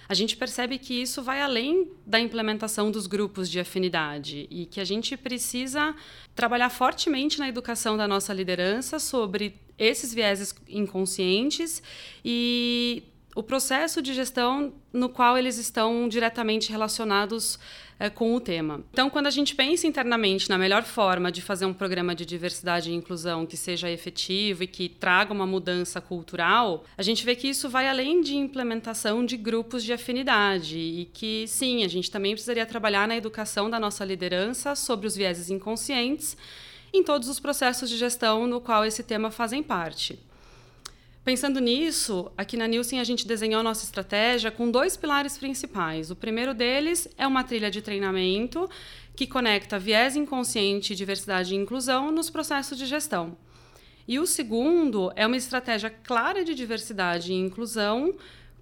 a 0.09 0.15
gente 0.15 0.37
percebe 0.37 0.79
que 0.79 0.95
isso 0.95 1.23
vai 1.23 1.41
além 1.41 1.91
da 2.07 2.21
implementação 2.21 2.91
dos 2.91 3.07
grupos 3.07 3.51
de 3.51 3.59
afinidade 3.59 4.47
e 4.51 4.67
que 4.67 4.81
a 4.81 4.85
gente 4.85 5.17
precisa 5.17 5.95
trabalhar 6.35 6.71
fortemente 6.71 7.39
na 7.39 7.49
educação 7.49 7.97
da 7.97 8.07
nossa 8.07 8.33
liderança 8.33 8.99
sobre 8.99 9.55
esses 9.79 10.13
vieses 10.13 10.55
inconscientes 10.69 11.83
e 12.25 13.03
o 13.35 13.43
processo 13.43 14.00
de 14.00 14.14
gestão 14.14 14.73
no 14.93 15.09
qual 15.09 15.37
eles 15.37 15.59
estão 15.59 16.09
diretamente 16.09 16.71
relacionados 16.71 17.59
é, 17.99 18.11
com 18.11 18.35
o 18.35 18.41
tema. 18.41 18.83
Então, 18.93 19.09
quando 19.11 19.26
a 19.26 19.31
gente 19.31 19.55
pensa 19.55 19.87
internamente 19.87 20.49
na 20.49 20.59
melhor 20.59 20.83
forma 20.83 21.31
de 21.31 21.43
fazer 21.43 21.64
um 21.64 21.73
programa 21.73 22.14
de 22.14 22.25
diversidade 22.25 22.91
e 22.91 22.95
inclusão 22.95 23.47
que 23.47 23.57
seja 23.57 23.91
efetivo 23.91 24.64
e 24.64 24.67
que 24.67 24.88
traga 24.88 25.33
uma 25.33 25.47
mudança 25.47 26.00
cultural, 26.00 26.85
a 26.97 27.03
gente 27.03 27.25
vê 27.25 27.35
que 27.35 27.49
isso 27.49 27.69
vai 27.69 27.88
além 27.88 28.21
de 28.21 28.37
implementação 28.37 29.25
de 29.25 29.37
grupos 29.37 29.83
de 29.83 29.93
afinidade 29.93 30.79
e 30.79 31.09
que, 31.12 31.47
sim, 31.47 31.85
a 31.85 31.88
gente 31.88 32.11
também 32.11 32.33
precisaria 32.33 32.67
trabalhar 32.67 33.07
na 33.09 33.17
educação 33.17 33.69
da 33.69 33.81
nossa 33.81 34.05
liderança 34.05 34.75
sobre 34.75 35.07
os 35.07 35.17
vieses 35.17 35.50
inconscientes 35.50 36.37
em 36.93 37.03
todos 37.03 37.29
os 37.29 37.41
processos 37.41 37.91
de 37.91 37.97
gestão 37.97 38.47
no 38.47 38.61
qual 38.61 38.85
esse 38.85 39.03
tema 39.03 39.31
fazem 39.31 39.62
parte. 39.62 40.19
Pensando 41.25 41.59
nisso, 41.59 42.31
aqui 42.37 42.54
na 42.54 42.66
Nielsen 42.69 43.00
a 43.00 43.04
gente 43.04 43.26
desenhou 43.26 43.62
nossa 43.62 43.83
estratégia 43.83 44.50
com 44.50 44.71
dois 44.71 44.95
pilares 44.95 45.38
principais. 45.38 46.11
O 46.11 46.16
primeiro 46.16 46.52
deles 46.52 47.09
é 47.16 47.26
uma 47.26 47.43
trilha 47.43 47.71
de 47.71 47.81
treinamento 47.81 48.69
que 49.16 49.26
conecta 49.26 49.78
viés 49.78 50.16
inconsciente, 50.16 50.95
diversidade 50.95 51.54
e 51.54 51.57
inclusão 51.57 52.12
nos 52.12 52.28
processos 52.28 52.76
de 52.76 52.85
gestão. 52.85 53.38
E 54.07 54.19
o 54.19 54.26
segundo 54.26 55.11
é 55.16 55.26
uma 55.26 55.38
estratégia 55.38 55.88
clara 55.88 56.45
de 56.45 56.54
diversidade 56.54 57.33
e 57.33 57.37
inclusão 57.37 58.14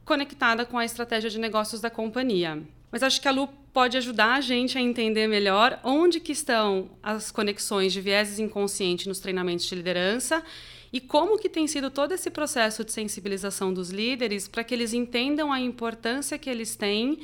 conectada 0.05 0.65
com 0.65 0.79
a 0.79 0.85
estratégia 0.85 1.29
de 1.29 1.41
negócios 1.41 1.81
da 1.81 1.91
companhia. 1.91 2.63
Mas 2.93 3.03
acho 3.03 3.21
que 3.23 3.27
a 3.27 3.33
Lu 3.33 3.49
pode 3.73 3.97
ajudar 3.97 4.35
a 4.35 4.41
gente 4.43 4.77
a 4.77 4.81
entender 4.81 5.27
melhor 5.27 5.81
onde 5.83 6.21
que 6.21 6.33
estão 6.33 6.91
as 7.03 7.31
conexões 7.31 7.91
de 7.91 8.03
vieses 8.03 8.39
inconsciente 8.39 9.09
nos 9.09 9.19
treinamentos 9.19 9.65
de 9.65 9.75
liderança 9.75 10.45
e 10.93 11.01
como 11.01 11.39
que 11.39 11.49
tem 11.49 11.67
sido 11.67 11.91
todo 11.91 12.13
esse 12.13 12.31
processo 12.31 12.85
de 12.85 12.93
sensibilização 12.93 13.73
dos 13.73 13.89
líderes 13.89 14.47
para 14.47 14.63
que 14.63 14.75
eles 14.75 14.93
entendam 14.93 15.51
a 15.51 15.59
importância 15.59 16.39
que 16.39 16.51
eles 16.51 16.77
têm 16.77 17.21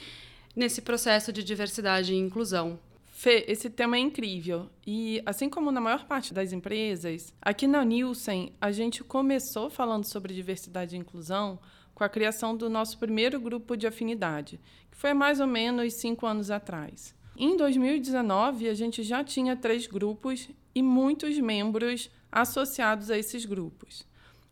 nesse 0.57 0.81
processo 0.81 1.31
de 1.31 1.45
diversidade 1.45 2.15
e 2.15 2.17
inclusão. 2.17 2.81
Fê, 3.13 3.45
esse 3.47 3.69
tema 3.69 3.97
é 3.97 4.01
incrível. 4.01 4.71
E 4.87 5.21
assim 5.27 5.51
como 5.51 5.71
na 5.71 5.81
maior 5.81 6.07
parte 6.07 6.33
das 6.33 6.53
empresas, 6.53 7.35
aqui 7.43 7.67
na 7.67 7.85
Nielsen 7.85 8.53
a 8.59 8.73
gente 8.73 9.05
começou 9.05 9.69
falando 9.69 10.05
sobre 10.05 10.33
diversidade 10.33 10.97
e 10.97 10.99
inclusão 10.99 11.59
com 11.99 12.05
a 12.05 12.09
criação 12.09 12.57
do 12.57 12.71
nosso 12.71 12.97
primeiro 12.97 13.41
grupo 13.41 13.77
de 13.77 13.85
afinidade, 13.85 14.61
que 14.89 14.97
foi 14.97 15.13
mais 15.13 15.41
ou 15.41 15.49
menos 15.49 15.95
cinco 15.95 16.27
anos 16.27 16.49
atrás. 16.49 17.13
Em 17.37 17.57
2019, 17.57 18.69
a 18.69 18.75
gente 18.75 19.03
já 19.03 19.25
tinha 19.25 19.57
três 19.57 19.89
grupos 19.89 20.49
e 20.73 20.81
muitos 20.81 21.37
membros 21.41 22.09
associados 22.31 23.11
a 23.11 23.19
esses 23.19 23.45
grupos. 23.45 24.07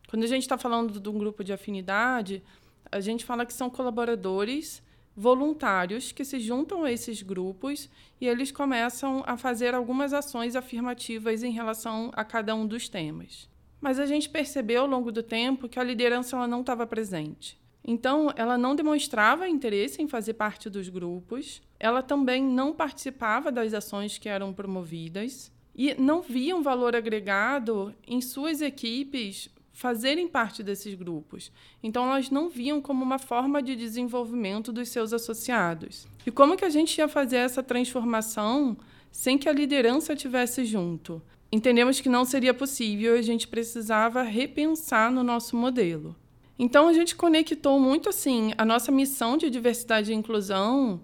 Quando 0.09 0.25
a 0.25 0.27
gente 0.27 0.43
está 0.43 0.59
falando 0.59 0.99
de 0.99 1.09
um 1.09 1.17
grupo 1.17 1.45
de 1.45 1.53
afinidade, 1.53 2.43
a 2.91 2.99
gente 2.99 3.25
fala 3.25 3.47
que 3.47 3.55
são 3.55 3.71
colaboradores 3.71 4.83
voluntários 5.17 6.11
que 6.11 6.25
se 6.25 6.41
juntam 6.41 6.83
a 6.83 6.91
esses 6.91 7.23
grupos 7.23 7.89
e 8.21 8.27
eles 8.27 8.51
começam 8.51 9.23
a 9.25 9.37
fazer 9.37 9.73
algumas 9.73 10.13
ações 10.13 10.57
afirmativas 10.57 11.45
em 11.45 11.53
relação 11.53 12.11
a 12.13 12.25
cada 12.25 12.57
um 12.57 12.67
dos 12.67 12.89
temas. 12.89 13.49
Mas 13.81 13.99
a 13.99 14.07
gente 14.07 14.29
percebeu 14.29 14.83
ao 14.83 14.87
longo 14.87 15.13
do 15.13 15.23
tempo 15.23 15.69
que 15.69 15.79
a 15.79 15.85
liderança 15.85 16.37
ela 16.37 16.49
não 16.49 16.61
estava 16.61 16.87
presente. 16.87 17.59
Então, 17.87 18.33
ela 18.35 18.59
não 18.59 18.75
demonstrava 18.75 19.49
interesse 19.49 20.03
em 20.03 20.09
fazer 20.09 20.35
parte 20.35 20.69
dos 20.69 20.89
grupos, 20.89 21.63
ela 21.79 22.03
também 22.03 22.43
não 22.43 22.73
participava 22.73 23.53
das 23.53 23.73
ações 23.73 24.19
que 24.19 24.29
eram 24.29 24.53
promovidas 24.53 25.53
e 25.73 25.95
não 25.95 26.21
viam 26.21 26.63
valor 26.63 26.97
agregado 26.97 27.95
em 28.05 28.21
suas 28.21 28.61
equipes 28.61 29.49
fazerem 29.73 30.27
parte 30.27 30.63
desses 30.63 30.95
grupos. 30.95 31.53
Então, 31.83 32.07
elas 32.07 32.31
não 32.31 32.49
viam 32.49 32.81
como 32.81 33.05
uma 33.05 33.19
forma 33.19 33.63
de 33.63 33.77
desenvolvimento 33.77 34.73
dos 34.73 34.89
seus 34.89 35.13
associados. 35.13 36.09
E 36.27 36.31
como 36.31 36.57
que 36.57 36.65
a 36.65 36.71
gente 36.71 36.97
ia 36.97 37.07
fazer 37.07 37.37
essa 37.37 37.63
transformação 37.63 38.77
sem 39.13 39.37
que 39.37 39.49
a 39.49 39.53
liderança 39.53 40.17
tivesse 40.17 40.65
junto? 40.65 41.23
Entendemos 41.57 42.03
que 42.03 42.11
não 42.11 42.27
seria 42.27 42.53
possível 42.53 43.17
e 43.17 43.19
a 43.19 43.23
gente 43.23 43.49
precisava 43.49 44.23
repensar 44.23 45.11
no 45.11 45.23
nosso 45.23 45.57
modelo. 45.57 46.15
Então, 46.59 46.87
a 46.87 46.93
gente 46.93 47.17
conectou 47.17 47.81
muito 47.81 48.11
assim 48.11 48.53
a 48.59 48.65
nossa 48.67 48.93
missão 48.93 49.39
de 49.39 49.49
diversidade 49.49 50.13
e 50.13 50.15
inclusão, 50.15 51.01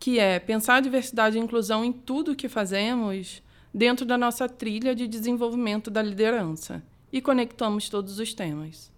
que 0.00 0.18
é 0.18 0.40
pensar 0.40 0.74
a 0.74 0.80
diversidade 0.80 1.38
e 1.38 1.40
inclusão 1.40 1.84
em 1.84 1.92
tudo 1.92 2.32
o 2.32 2.34
que 2.34 2.48
fazemos, 2.48 3.44
dentro 3.72 4.04
da 4.04 4.18
nossa 4.18 4.48
trilha 4.48 4.92
de 4.92 5.06
desenvolvimento 5.06 5.88
da 5.88 6.02
liderança 6.02 6.82
e 7.12 7.20
conectamos 7.20 7.88
todos 7.88 8.18
os 8.18 8.34
temas. 8.34 8.90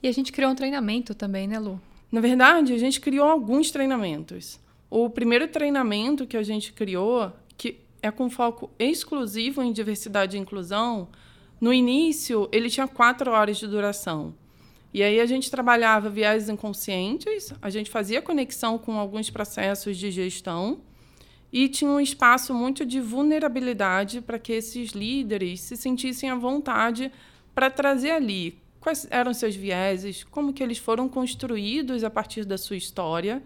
E 0.00 0.06
a 0.06 0.12
gente 0.12 0.30
criou 0.30 0.52
um 0.52 0.54
treinamento 0.54 1.16
também, 1.16 1.48
né, 1.48 1.58
Lu? 1.58 1.80
Na 2.12 2.20
verdade, 2.20 2.72
a 2.72 2.78
gente 2.78 3.00
criou 3.00 3.28
alguns 3.28 3.72
treinamentos. 3.72 4.60
O 4.88 5.10
primeiro 5.10 5.48
treinamento 5.48 6.28
que 6.28 6.36
a 6.36 6.44
gente 6.44 6.72
criou, 6.72 7.32
que 7.56 7.83
é 8.04 8.10
com 8.10 8.28
foco 8.28 8.70
exclusivo 8.78 9.62
em 9.62 9.72
diversidade 9.72 10.36
e 10.36 10.40
inclusão, 10.40 11.08
no 11.58 11.72
início 11.72 12.46
ele 12.52 12.68
tinha 12.68 12.86
quatro 12.86 13.30
horas 13.30 13.56
de 13.56 13.66
duração. 13.66 14.34
E 14.92 15.02
aí 15.02 15.18
a 15.18 15.24
gente 15.24 15.50
trabalhava 15.50 16.10
viés 16.10 16.50
inconscientes, 16.50 17.54
a 17.62 17.70
gente 17.70 17.90
fazia 17.90 18.20
conexão 18.20 18.76
com 18.76 18.98
alguns 18.98 19.30
processos 19.30 19.96
de 19.96 20.10
gestão 20.10 20.82
e 21.50 21.66
tinha 21.66 21.90
um 21.90 21.98
espaço 21.98 22.52
muito 22.52 22.84
de 22.84 23.00
vulnerabilidade 23.00 24.20
para 24.20 24.38
que 24.38 24.52
esses 24.52 24.90
líderes 24.90 25.60
se 25.62 25.74
sentissem 25.74 26.28
à 26.28 26.34
vontade 26.34 27.10
para 27.54 27.70
trazer 27.70 28.10
ali 28.10 28.58
quais 28.80 29.06
eram 29.10 29.32
seus 29.32 29.56
vieses, 29.56 30.24
como 30.24 30.52
que 30.52 30.62
eles 30.62 30.76
foram 30.76 31.08
construídos 31.08 32.04
a 32.04 32.10
partir 32.10 32.44
da 32.44 32.58
sua 32.58 32.76
história 32.76 33.42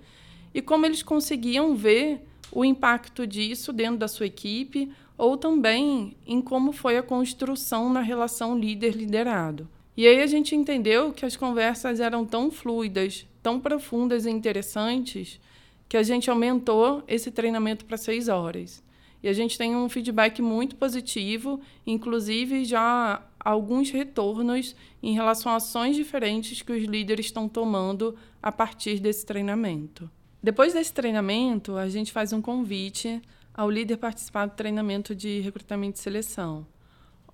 e 0.52 0.60
como 0.60 0.84
eles 0.84 1.00
conseguiam 1.00 1.76
ver 1.76 2.26
o 2.50 2.64
impacto 2.64 3.26
disso 3.26 3.72
dentro 3.72 3.98
da 3.98 4.08
sua 4.08 4.26
equipe 4.26 4.90
ou 5.16 5.36
também 5.36 6.16
em 6.26 6.40
como 6.40 6.72
foi 6.72 6.96
a 6.96 7.02
construção 7.02 7.92
na 7.92 8.00
relação 8.00 8.58
líder-liderado. 8.58 9.68
E 9.96 10.06
aí 10.06 10.22
a 10.22 10.26
gente 10.26 10.54
entendeu 10.54 11.12
que 11.12 11.26
as 11.26 11.36
conversas 11.36 11.98
eram 11.98 12.24
tão 12.24 12.52
fluidas, 12.52 13.26
tão 13.42 13.58
profundas 13.58 14.26
e 14.26 14.30
interessantes 14.30 15.40
que 15.88 15.96
a 15.96 16.02
gente 16.02 16.30
aumentou 16.30 17.02
esse 17.08 17.30
treinamento 17.32 17.84
para 17.84 17.96
seis 17.96 18.28
horas. 18.28 18.82
E 19.20 19.28
a 19.28 19.32
gente 19.32 19.58
tem 19.58 19.74
um 19.74 19.88
feedback 19.88 20.40
muito 20.40 20.76
positivo, 20.76 21.60
inclusive 21.84 22.64
já 22.64 23.20
alguns 23.40 23.90
retornos 23.90 24.76
em 25.02 25.14
relação 25.14 25.50
a 25.50 25.56
ações 25.56 25.96
diferentes 25.96 26.62
que 26.62 26.72
os 26.72 26.84
líderes 26.84 27.26
estão 27.26 27.48
tomando 27.48 28.14
a 28.40 28.52
partir 28.52 29.00
desse 29.00 29.26
treinamento. 29.26 30.08
Depois 30.48 30.72
desse 30.72 30.94
treinamento, 30.94 31.76
a 31.76 31.90
gente 31.90 32.10
faz 32.10 32.32
um 32.32 32.40
convite 32.40 33.20
ao 33.52 33.70
líder 33.70 33.98
participar 33.98 34.46
do 34.46 34.54
treinamento 34.54 35.14
de 35.14 35.40
recrutamento 35.40 35.98
e 35.98 36.02
seleção, 36.02 36.66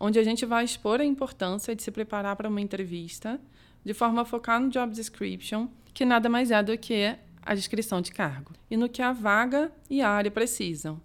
onde 0.00 0.18
a 0.18 0.24
gente 0.24 0.44
vai 0.44 0.64
expor 0.64 1.00
a 1.00 1.04
importância 1.04 1.76
de 1.76 1.82
se 1.84 1.92
preparar 1.92 2.34
para 2.34 2.48
uma 2.48 2.60
entrevista 2.60 3.40
de 3.84 3.94
forma 3.94 4.22
a 4.22 4.24
focar 4.24 4.60
no 4.60 4.68
job 4.68 4.92
description, 4.92 5.68
que 5.94 6.04
nada 6.04 6.28
mais 6.28 6.50
é 6.50 6.60
do 6.60 6.76
que 6.76 7.16
a 7.40 7.54
descrição 7.54 8.00
de 8.00 8.10
cargo 8.10 8.50
e 8.68 8.76
no 8.76 8.88
que 8.88 9.00
a 9.00 9.12
vaga 9.12 9.70
e 9.88 10.02
a 10.02 10.10
área 10.10 10.32
precisam. 10.32 11.00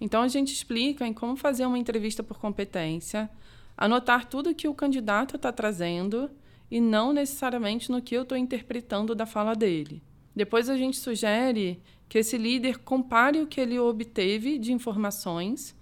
Então, 0.00 0.22
a 0.22 0.28
gente 0.28 0.54
explica 0.54 1.06
em 1.06 1.12
como 1.12 1.36
fazer 1.36 1.66
uma 1.66 1.78
entrevista 1.78 2.22
por 2.22 2.38
competência, 2.38 3.28
anotar 3.76 4.24
tudo 4.24 4.54
que 4.54 4.68
o 4.68 4.74
candidato 4.74 5.36
está 5.36 5.52
trazendo 5.52 6.30
e 6.70 6.80
não 6.80 7.12
necessariamente 7.12 7.92
no 7.92 8.00
que 8.00 8.14
eu 8.14 8.22
estou 8.22 8.38
interpretando 8.38 9.14
da 9.14 9.26
fala 9.26 9.54
dele. 9.54 10.02
Depois, 10.34 10.68
a 10.68 10.76
gente 10.76 10.96
sugere 10.96 11.82
que 12.08 12.18
esse 12.18 12.36
líder 12.36 12.78
compare 12.78 13.40
o 13.40 13.46
que 13.46 13.60
ele 13.60 13.78
obteve 13.78 14.58
de 14.58 14.72
informações 14.72 15.74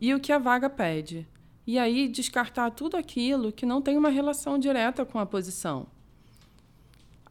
e 0.00 0.12
o 0.12 0.18
que 0.18 0.32
a 0.32 0.38
vaga 0.38 0.68
pede. 0.68 1.28
E 1.64 1.78
aí 1.78 2.08
descartar 2.08 2.70
tudo 2.70 2.96
aquilo 2.96 3.52
que 3.52 3.64
não 3.64 3.80
tem 3.80 3.96
uma 3.96 4.08
relação 4.08 4.58
direta 4.58 5.04
com 5.04 5.18
a 5.18 5.26
posição. 5.26 5.86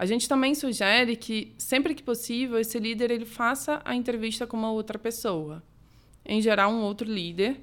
A 0.01 0.05
gente 0.05 0.27
também 0.27 0.55
sugere 0.55 1.15
que, 1.15 1.53
sempre 1.57 1.93
que 1.93 2.01
possível, 2.01 2.57
esse 2.57 2.79
líder 2.79 3.11
ele 3.11 3.25
faça 3.25 3.81
a 3.85 3.93
entrevista 3.93 4.47
com 4.47 4.57
uma 4.57 4.71
outra 4.71 4.97
pessoa, 4.97 5.61
em 6.25 6.41
geral 6.41 6.71
um 6.71 6.81
outro 6.81 7.07
líder, 7.07 7.59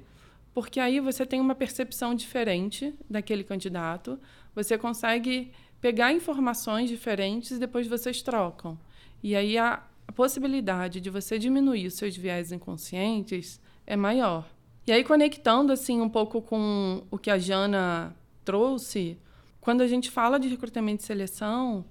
porque 0.53 0.79
aí 0.79 0.99
você 0.99 1.25
tem 1.25 1.41
uma 1.41 1.55
percepção 1.55 2.15
diferente 2.15 2.93
daquele 3.09 3.43
candidato, 3.43 4.19
você 4.55 4.77
consegue 4.77 5.51
pegar 5.81 6.13
informações 6.13 6.89
diferentes 6.89 7.51
e 7.51 7.59
depois 7.59 7.87
vocês 7.87 8.21
trocam. 8.21 8.77
E 9.21 9.35
aí 9.35 9.57
a, 9.57 9.83
a 10.07 10.11
possibilidade 10.11 10.99
de 10.99 11.09
você 11.09 11.37
diminuir 11.37 11.87
os 11.87 11.95
seus 11.95 12.15
viés 12.15 12.51
inconscientes 12.51 13.59
é 13.85 13.95
maior. 13.95 14.47
E 14.87 14.91
aí, 14.91 15.03
conectando 15.03 15.71
assim 15.71 16.01
um 16.01 16.09
pouco 16.09 16.41
com 16.41 17.03
o 17.11 17.17
que 17.17 17.29
a 17.29 17.37
Jana 17.37 18.15
trouxe, 18.43 19.19
quando 19.61 19.81
a 19.81 19.87
gente 19.87 20.09
fala 20.09 20.39
de 20.39 20.47
recrutamento 20.47 21.03
e 21.03 21.05
seleção 21.05 21.85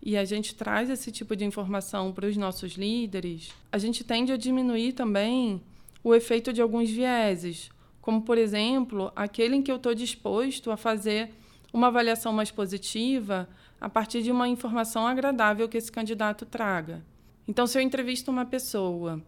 e 0.00 0.16
a 0.16 0.24
gente 0.24 0.54
traz 0.54 0.88
esse 0.88 1.10
tipo 1.10 1.34
de 1.34 1.44
informação 1.44 2.12
para 2.12 2.26
os 2.28 2.36
nossos 2.36 2.74
líderes, 2.74 3.52
a 3.72 3.78
gente 3.78 4.04
tende 4.04 4.30
a 4.30 4.36
diminuir 4.36 4.92
também 4.92 5.60
o 6.02 6.14
efeito 6.14 6.52
de 6.52 6.62
alguns 6.62 6.90
vieses, 6.90 7.70
como, 8.00 8.22
por 8.22 8.38
exemplo, 8.38 9.10
aquele 9.16 9.56
em 9.56 9.62
que 9.62 9.72
eu 9.72 9.76
estou 9.76 9.94
disposto 9.94 10.70
a 10.70 10.76
fazer 10.76 11.34
uma 11.74 11.88
avaliação 11.88 12.32
mais 12.32 12.52
positiva 12.52 13.48
a 13.80 13.88
partir 13.88 14.22
de 14.22 14.30
uma 14.30 14.48
informação 14.48 15.08
agradável 15.08 15.68
que 15.68 15.76
esse 15.76 15.90
candidato 15.90 16.46
traga. 16.46 17.04
Então, 17.48 17.66
se 17.66 17.76
eu 17.76 17.82
entrevisto 17.82 18.30
uma 18.30 18.46
pessoa 18.46 19.20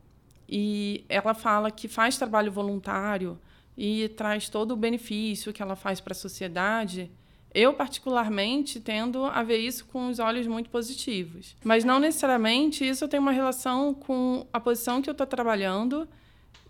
e 0.48 1.04
ela 1.08 1.34
fala 1.34 1.72
que 1.72 1.88
faz 1.88 2.16
trabalho 2.16 2.52
voluntário 2.52 3.36
e 3.76 4.08
traz 4.10 4.48
todo 4.48 4.70
o 4.70 4.76
benefício 4.76 5.52
que 5.52 5.60
ela 5.60 5.74
faz 5.74 6.00
para 6.00 6.12
a 6.12 6.14
sociedade, 6.14 7.10
eu, 7.52 7.74
particularmente, 7.74 8.78
tendo 8.78 9.24
a 9.24 9.42
ver 9.42 9.58
isso 9.58 9.84
com 9.86 10.08
os 10.08 10.20
olhos 10.20 10.46
muito 10.46 10.70
positivos. 10.70 11.56
Mas 11.64 11.84
não 11.84 11.98
necessariamente 11.98 12.88
isso 12.88 13.08
tem 13.08 13.18
uma 13.18 13.32
relação 13.32 13.92
com 13.92 14.46
a 14.52 14.60
posição 14.60 15.02
que 15.02 15.10
eu 15.10 15.12
estou 15.12 15.26
trabalhando 15.26 16.08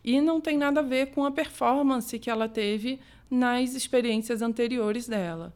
e 0.02 0.22
não 0.22 0.40
tem 0.40 0.56
nada 0.56 0.80
a 0.80 0.82
ver 0.82 1.08
com 1.10 1.22
a 1.24 1.30
performance 1.30 2.18
que 2.18 2.30
ela 2.30 2.48
teve 2.48 2.98
nas 3.30 3.74
experiências 3.74 4.40
anteriores 4.40 5.06
dela. 5.06 5.52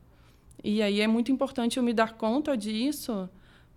E 0.62 0.82
aí 0.82 1.00
é 1.00 1.06
muito 1.06 1.32
importante 1.32 1.76
eu 1.76 1.82
me 1.82 1.92
dar 1.92 2.14
conta 2.14 2.56
disso 2.56 3.28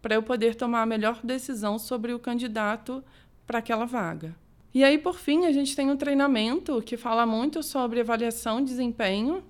para 0.02 0.16
eu 0.16 0.24
poder 0.24 0.56
tomar 0.56 0.82
a 0.82 0.86
melhor 0.86 1.22
decisão 1.24 1.80
sobre 1.80 2.14
o 2.14 2.20
candidato 2.20 3.04
para 3.48 3.60
aquela 3.60 3.86
vaga. 3.86 4.36
E 4.74 4.84
aí, 4.84 4.98
por 4.98 5.20
fim, 5.20 5.46
a 5.46 5.52
gente 5.52 5.76
tem 5.76 5.90
um 5.90 5.96
treinamento 5.96 6.82
que 6.82 6.98
fala 6.98 7.26
muito 7.26 7.62
sobre 7.62 8.02
avaliação 8.02 8.60
de 8.60 8.70
desempenho 8.70 9.44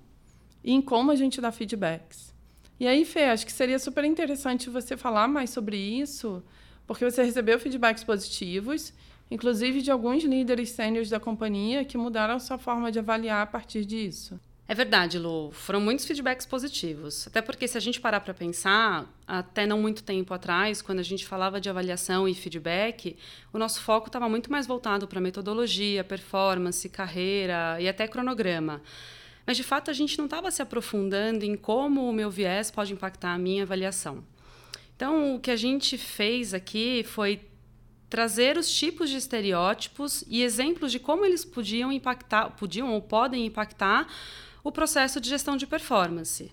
e 0.62 0.72
em 0.72 0.82
como 0.82 1.10
a 1.10 1.16
gente 1.16 1.40
dá 1.40 1.50
feedbacks. 1.50 2.34
E 2.78 2.86
aí, 2.86 3.04
Fê, 3.04 3.24
acho 3.24 3.46
que 3.46 3.52
seria 3.52 3.78
super 3.78 4.04
interessante 4.04 4.68
você 4.68 4.96
falar 4.96 5.26
mais 5.26 5.50
sobre 5.50 5.76
isso, 5.76 6.42
porque 6.86 7.04
você 7.04 7.22
recebeu 7.22 7.58
feedbacks 7.58 8.04
positivos, 8.04 8.92
inclusive 9.30 9.80
de 9.80 9.90
alguns 9.90 10.22
líderes 10.24 10.70
sêniores 10.70 11.08
da 11.08 11.18
companhia 11.18 11.84
que 11.84 11.96
mudaram 11.96 12.38
sua 12.38 12.58
forma 12.58 12.92
de 12.92 12.98
avaliar 12.98 13.42
a 13.42 13.46
partir 13.46 13.84
disso. 13.84 14.38
É 14.66 14.74
verdade, 14.74 15.18
Lu. 15.18 15.50
Foram 15.52 15.78
muitos 15.78 16.06
feedbacks 16.06 16.46
positivos. 16.46 17.26
Até 17.26 17.42
porque, 17.42 17.68
se 17.68 17.76
a 17.76 17.80
gente 17.80 18.00
parar 18.00 18.20
para 18.20 18.32
pensar, 18.32 19.06
até 19.26 19.66
não 19.66 19.78
muito 19.78 20.02
tempo 20.02 20.32
atrás, 20.32 20.80
quando 20.80 21.00
a 21.00 21.02
gente 21.02 21.26
falava 21.26 21.60
de 21.60 21.68
avaliação 21.68 22.26
e 22.26 22.34
feedback, 22.34 23.14
o 23.52 23.58
nosso 23.58 23.82
foco 23.82 24.06
estava 24.06 24.26
muito 24.26 24.50
mais 24.50 24.66
voltado 24.66 25.06
para 25.06 25.20
metodologia, 25.20 26.02
performance, 26.02 26.88
carreira 26.88 27.76
e 27.78 27.86
até 27.86 28.08
cronograma. 28.08 28.80
Mas, 29.46 29.58
de 29.58 29.62
fato, 29.62 29.90
a 29.90 29.94
gente 29.94 30.16
não 30.16 30.24
estava 30.24 30.50
se 30.50 30.62
aprofundando 30.62 31.44
em 31.44 31.56
como 31.56 32.08
o 32.08 32.12
meu 32.12 32.30
viés 32.30 32.70
pode 32.70 32.94
impactar 32.94 33.34
a 33.34 33.38
minha 33.38 33.64
avaliação. 33.64 34.24
Então, 34.96 35.34
o 35.34 35.40
que 35.40 35.50
a 35.50 35.56
gente 35.56 35.98
fez 35.98 36.54
aqui 36.54 37.04
foi 37.04 37.42
trazer 38.08 38.56
os 38.56 38.72
tipos 38.72 39.10
de 39.10 39.16
estereótipos 39.16 40.24
e 40.28 40.42
exemplos 40.42 40.90
de 40.90 40.98
como 40.98 41.26
eles 41.26 41.44
podiam 41.44 41.92
impactar, 41.92 42.50
podiam 42.50 42.92
ou 42.92 43.02
podem 43.02 43.44
impactar 43.44 44.06
o 44.64 44.72
processo 44.72 45.20
de 45.20 45.28
gestão 45.28 45.58
de 45.58 45.66
performance. 45.66 46.50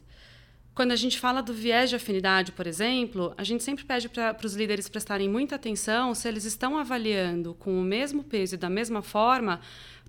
Quando 0.76 0.92
a 0.92 0.96
gente 0.96 1.18
fala 1.18 1.42
do 1.42 1.54
viés 1.54 1.90
de 1.90 1.96
afinidade, 1.96 2.52
por 2.52 2.68
exemplo, 2.68 3.34
a 3.38 3.44
gente 3.44 3.64
sempre 3.64 3.86
pede 3.86 4.10
para 4.10 4.46
os 4.46 4.54
líderes 4.54 4.90
prestarem 4.90 5.30
muita 5.30 5.56
atenção 5.56 6.14
se 6.14 6.28
eles 6.28 6.44
estão 6.44 6.78
avaliando 6.78 7.54
com 7.56 7.80
o 7.80 7.84
mesmo 7.84 8.24
peso 8.24 8.56
e 8.56 8.58
da 8.58 8.70
mesma 8.70 9.02
forma 9.02 9.62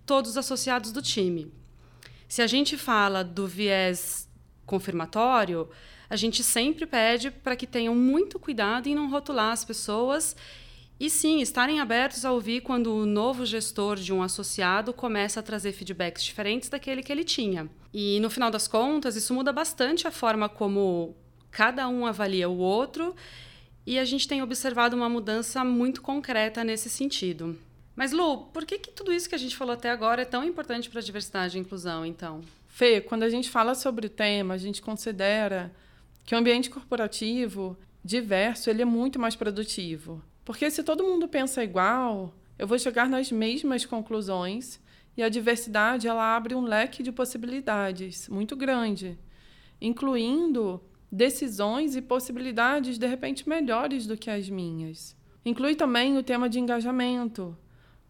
todos 0.05 0.33
os 0.33 0.37
associados 0.37 0.91
do 0.91 1.01
time. 1.01 1.53
Se 2.29 2.43
a 2.43 2.47
gente 2.47 2.77
fala 2.77 3.23
do 3.23 3.47
viés 3.47 4.29
confirmatório, 4.67 5.69
a 6.11 6.17
gente 6.17 6.43
sempre 6.43 6.87
pede 6.87 7.31
para 7.31 7.57
que 7.57 7.67
tenham 7.67 7.95
muito 7.95 8.38
cuidado 8.38 8.88
em 8.88 8.95
não 8.95 9.11
rotular 9.11 9.53
as 9.53 9.65
pessoas 9.65 10.37
e 11.03 11.11
sim, 11.11 11.41
estarem 11.41 11.81
abertos 11.81 12.25
a 12.25 12.31
ouvir 12.31 12.61
quando 12.61 12.95
o 12.95 13.05
novo 13.05 13.45
gestor 13.45 13.97
de 13.97 14.12
um 14.12 14.23
associado 14.23 14.93
começa 14.93 15.41
a 15.41 15.43
trazer 15.43 15.73
feedbacks 15.73 16.23
diferentes 16.23 16.69
daquele 16.69 17.03
que 17.03 17.11
ele 17.11 17.25
tinha. 17.25 17.69
E 17.93 18.21
no 18.21 18.31
final 18.31 18.53
das 18.53 18.69
contas, 18.69 19.17
isso 19.17 19.35
muda 19.35 19.53
bastante 19.53 20.07
a 20.07 20.12
forma 20.12 20.49
como 20.49 21.17
cada 21.51 21.88
um 21.88 22.07
avalia 22.07 22.49
o 22.49 22.57
outro, 22.57 23.17
e 23.85 23.99
a 23.99 24.05
gente 24.05 24.29
tem 24.29 24.43
observado 24.43 24.95
uma 24.95 25.09
mudança 25.09 25.65
muito 25.65 26.01
concreta 26.01 26.62
nesse 26.62 26.88
sentido. 26.88 27.59
Mas, 27.97 28.12
Lu, 28.12 28.47
por 28.53 28.65
que, 28.65 28.79
que 28.79 28.93
tudo 28.93 29.12
isso 29.12 29.29
que 29.29 29.35
a 29.35 29.38
gente 29.38 29.57
falou 29.57 29.75
até 29.75 29.91
agora 29.91 30.23
é 30.23 30.25
tão 30.25 30.45
importante 30.45 30.88
para 30.88 31.01
a 31.01 31.05
diversidade 31.05 31.59
e 31.59 31.61
inclusão, 31.61 32.07
então? 32.07 32.43
Fê, 32.69 33.01
quando 33.01 33.25
a 33.25 33.29
gente 33.29 33.51
fala 33.51 33.75
sobre 33.75 34.07
o 34.07 34.09
tema, 34.09 34.55
a 34.55 34.59
gente 34.59 34.81
considera 34.81 35.75
que 36.25 36.33
o 36.33 36.38
ambiente 36.38 36.71
corporativo 36.71 37.77
diverso 38.05 38.71
ele 38.71 38.83
é 38.83 38.85
muito 38.85 39.19
mais 39.19 39.35
produtivo. 39.35 40.23
Porque 40.44 40.70
se 40.70 40.83
todo 40.83 41.05
mundo 41.05 41.28
pensa 41.28 41.62
igual, 41.62 42.35
eu 42.59 42.66
vou 42.66 42.78
chegar 42.78 43.09
nas 43.09 43.31
mesmas 43.31 43.85
conclusões 43.85 44.81
e 45.16 45.22
a 45.22 45.28
diversidade 45.28 46.09
ela 46.09 46.37
abre 46.37 46.55
um 46.55 46.62
leque 46.62 47.02
de 47.02 47.12
possibilidades 47.12 48.28
muito 48.28 48.57
grande, 48.57 49.18
incluindo 49.81 50.83
decisões 51.11 51.94
e 51.94 52.02
possibilidades 52.02 52.98
de 52.98 53.07
repente 53.07 53.48
melhores 53.48 54.07
do 54.07 54.16
que 54.16 54.31
as 54.31 54.48
minhas. 54.48 55.14
Inclui 55.44 55.74
também 55.74 56.16
o 56.16 56.22
tema 56.22 56.48
de 56.48 56.59
engajamento, 56.59 57.57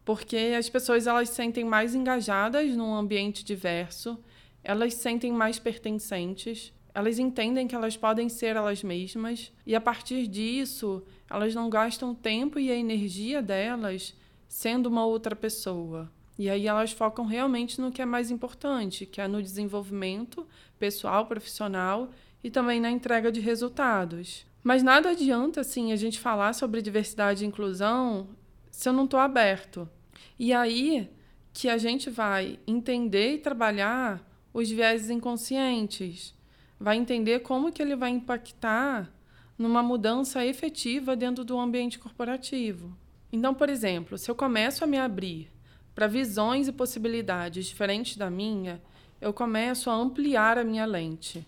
porque 0.05 0.55
as 0.57 0.69
pessoas 0.69 1.07
elas 1.07 1.29
se 1.29 1.35
sentem 1.35 1.63
mais 1.63 1.93
engajadas 1.93 2.75
num 2.75 2.93
ambiente 2.93 3.43
diverso, 3.43 4.17
elas 4.63 4.93
se 4.93 5.01
sentem 5.01 5.31
mais 5.31 5.59
pertencentes, 5.59 6.73
elas 6.93 7.17
entendem 7.17 7.67
que 7.67 7.75
elas 7.75 7.97
podem 7.97 8.29
ser 8.29 8.55
elas 8.55 8.83
mesmas 8.83 9.51
e 9.65 9.75
a 9.75 9.81
partir 9.81 10.27
disso 10.27 11.03
elas 11.29 11.55
não 11.55 11.69
gastam 11.69 12.13
tempo 12.13 12.59
e 12.59 12.71
a 12.71 12.75
energia 12.75 13.41
delas 13.41 14.15
sendo 14.47 14.87
uma 14.87 15.05
outra 15.05 15.35
pessoa. 15.35 16.11
E 16.37 16.49
aí 16.49 16.67
elas 16.67 16.91
focam 16.91 17.25
realmente 17.25 17.79
no 17.81 17.91
que 17.91 18.01
é 18.01 18.05
mais 18.05 18.29
importante, 18.29 19.05
que 19.05 19.21
é 19.21 19.27
no 19.27 19.41
desenvolvimento 19.41 20.47
pessoal, 20.77 21.25
profissional 21.25 22.09
e 22.43 22.51
também 22.51 22.79
na 22.79 22.91
entrega 22.91 23.31
de 23.31 23.39
resultados. 23.39 24.45
Mas 24.63 24.83
nada 24.83 25.09
adianta 25.09 25.61
assim 25.61 25.91
a 25.91 25.95
gente 25.95 26.19
falar 26.19 26.53
sobre 26.53 26.81
diversidade 26.81 27.43
e 27.43 27.47
inclusão 27.47 28.29
se 28.69 28.87
eu 28.87 28.93
não 28.93 29.05
estou 29.05 29.19
aberto. 29.19 29.89
E 30.37 30.53
aí 30.53 31.09
que 31.51 31.69
a 31.69 31.77
gente 31.77 32.09
vai 32.09 32.59
entender 32.65 33.35
e 33.35 33.37
trabalhar 33.39 34.27
os 34.53 34.69
viés 34.69 35.09
inconscientes 35.09 36.35
vai 36.83 36.97
entender 36.97 37.39
como 37.39 37.71
que 37.71 37.81
ele 37.81 37.95
vai 37.95 38.09
impactar 38.09 39.09
numa 39.57 39.81
mudança 39.81 40.45
efetiva 40.45 41.15
dentro 41.15 41.45
do 41.45 41.57
ambiente 41.57 41.97
corporativo. 41.97 42.93
Então, 43.31 43.53
por 43.53 43.69
exemplo, 43.69 44.17
se 44.17 44.29
eu 44.29 44.35
começo 44.35 44.83
a 44.83 44.87
me 44.87 44.97
abrir 44.97 45.49
para 45.95 46.07
visões 46.07 46.67
e 46.67 46.73
possibilidades 46.73 47.67
diferentes 47.67 48.17
da 48.17 48.29
minha, 48.29 48.81
eu 49.21 49.31
começo 49.31 49.89
a 49.89 49.93
ampliar 49.93 50.57
a 50.57 50.63
minha 50.65 50.85
lente. 50.85 51.47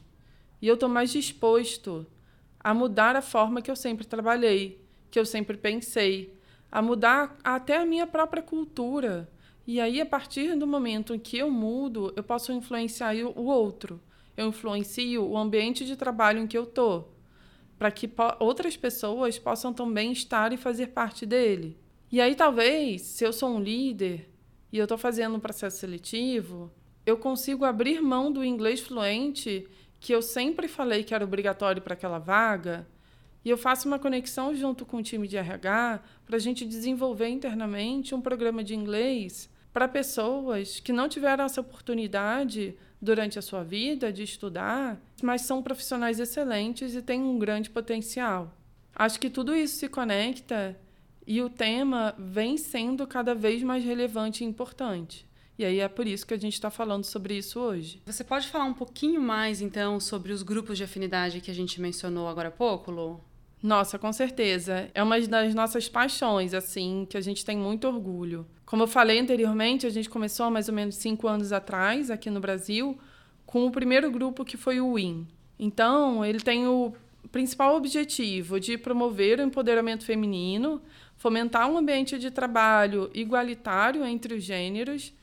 E 0.61 0.69
eu 0.69 0.75
estou 0.75 0.87
mais 0.87 1.11
disposto 1.11 2.07
a 2.57 2.73
mudar 2.73 3.17
a 3.17 3.21
forma 3.21 3.61
que 3.61 3.69
eu 3.69 3.75
sempre 3.75 4.07
trabalhei, 4.07 4.81
que 5.11 5.19
eu 5.19 5.25
sempre 5.25 5.57
pensei, 5.57 6.33
a 6.71 6.81
mudar 6.81 7.35
até 7.43 7.75
a 7.75 7.85
minha 7.85 8.07
própria 8.07 8.41
cultura. 8.41 9.29
E 9.67 9.81
aí, 9.81 9.99
a 9.99 10.05
partir 10.05 10.55
do 10.55 10.65
momento 10.65 11.13
em 11.13 11.19
que 11.19 11.37
eu 11.37 11.51
mudo, 11.51 12.13
eu 12.15 12.23
posso 12.23 12.53
influenciar 12.53 13.13
o 13.35 13.47
outro 13.47 13.99
eu 14.37 14.47
influencio 14.47 15.23
o 15.25 15.37
ambiente 15.37 15.85
de 15.85 15.95
trabalho 15.95 16.39
em 16.39 16.47
que 16.47 16.57
eu 16.57 16.63
estou, 16.63 17.13
para 17.77 17.91
que 17.91 18.09
outras 18.39 18.75
pessoas 18.77 19.37
possam 19.39 19.73
também 19.73 20.11
estar 20.11 20.51
e 20.53 20.57
fazer 20.57 20.87
parte 20.87 21.25
dele. 21.25 21.77
E 22.11 22.21
aí, 22.21 22.35
talvez, 22.35 23.01
se 23.01 23.23
eu 23.25 23.33
sou 23.33 23.49
um 23.49 23.59
líder 23.61 24.29
e 24.71 24.77
eu 24.77 24.83
estou 24.85 24.97
fazendo 24.97 25.35
um 25.35 25.39
processo 25.39 25.77
seletivo, 25.77 26.71
eu 27.05 27.17
consigo 27.17 27.65
abrir 27.65 28.01
mão 28.01 28.31
do 28.31 28.43
inglês 28.43 28.79
fluente 28.79 29.67
que 29.99 30.13
eu 30.13 30.21
sempre 30.21 30.67
falei 30.67 31.03
que 31.03 31.13
era 31.13 31.23
obrigatório 31.23 31.81
para 31.81 31.93
aquela 31.93 32.19
vaga, 32.19 32.87
E 33.45 33.49
eu 33.49 33.57
faço 33.57 33.87
uma 33.87 33.99
conexão 33.99 34.55
junto 34.55 34.87
com 34.87 34.97
o 34.97 35.03
time 35.03 35.27
de 35.27 35.37
RH 35.37 36.01
para 36.25 36.35
a 36.35 36.39
gente 36.39 36.65
desenvolver 36.65 37.27
internamente 37.27 38.15
um 38.15 38.19
programa 38.19 38.63
de 38.63 38.73
inglês 38.73 39.47
para 39.75 39.89
pessoas 39.89 40.79
que 40.79 40.93
não 40.93 41.09
tiveram 41.09 41.43
essa 41.43 41.59
oportunidade 41.59 42.77
durante 43.01 43.37
a 43.37 43.41
sua 43.41 43.61
vida 43.61 44.09
de 44.09 44.23
estudar, 44.23 44.97
mas 45.21 45.41
são 45.41 45.61
profissionais 45.61 46.17
excelentes 46.17 46.95
e 46.95 47.01
têm 47.01 47.21
um 47.21 47.37
grande 47.37 47.69
potencial. 47.69 48.55
Acho 48.95 49.19
que 49.19 49.29
tudo 49.29 49.53
isso 49.53 49.75
se 49.75 49.89
conecta 49.89 50.79
e 51.27 51.41
o 51.41 51.49
tema 51.49 52.15
vem 52.17 52.55
sendo 52.55 53.05
cada 53.05 53.35
vez 53.35 53.61
mais 53.63 53.83
relevante 53.83 54.45
e 54.45 54.47
importante. 54.47 55.27
E 55.59 55.65
aí 55.65 55.81
é 55.81 55.89
por 55.89 56.07
isso 56.07 56.25
que 56.25 56.33
a 56.33 56.39
gente 56.39 56.53
está 56.53 56.69
falando 56.69 57.03
sobre 57.03 57.37
isso 57.37 57.59
hoje. 57.59 58.01
Você 58.05 58.23
pode 58.23 58.47
falar 58.47 58.63
um 58.63 58.73
pouquinho 58.73 59.19
mais, 59.19 59.59
então, 59.59 59.99
sobre 59.99 60.31
os 60.31 60.41
grupos 60.41 60.77
de 60.77 60.85
afinidade 60.85 61.41
que 61.41 61.51
a 61.51 61.53
gente 61.53 61.81
mencionou 61.81 62.29
agora 62.29 62.47
há 62.47 62.51
pouco, 62.51 62.91
Lu? 62.91 63.21
Nossa, 63.61 63.97
com 63.97 64.11
certeza. 64.13 64.89
É 64.93 65.01
uma 65.01 65.19
das 65.19 65.55
nossas 65.55 65.89
paixões, 65.89 66.53
assim, 66.53 67.07
que 67.09 67.17
a 67.17 67.21
gente 67.21 67.43
tem 67.43 67.57
muito 67.57 67.87
orgulho. 67.87 68.45
Como 68.65 68.83
eu 68.83 68.87
falei 68.87 69.19
anteriormente, 69.19 69.87
a 69.87 69.89
gente 69.89 70.09
começou 70.09 70.45
há 70.45 70.51
mais 70.51 70.67
ou 70.67 70.75
menos 70.75 70.95
cinco 70.95 71.27
anos 71.27 71.51
atrás, 71.51 72.11
aqui 72.11 72.29
no 72.29 72.39
Brasil, 72.39 72.97
com 73.45 73.65
o 73.65 73.71
primeiro 73.71 74.11
grupo 74.11 74.45
que 74.45 74.57
foi 74.57 74.79
o 74.79 74.91
WIN. 74.91 75.27
Então, 75.57 76.23
ele 76.23 76.39
tem 76.39 76.67
o 76.67 76.93
principal 77.31 77.75
objetivo 77.75 78.59
de 78.59 78.77
promover 78.77 79.39
o 79.39 79.43
empoderamento 79.43 80.05
feminino, 80.05 80.81
fomentar 81.17 81.69
um 81.69 81.77
ambiente 81.77 82.19
de 82.19 82.29
trabalho 82.29 83.09
igualitário 83.13 84.05
entre 84.05 84.35
os 84.35 84.43
gêneros 84.43 85.13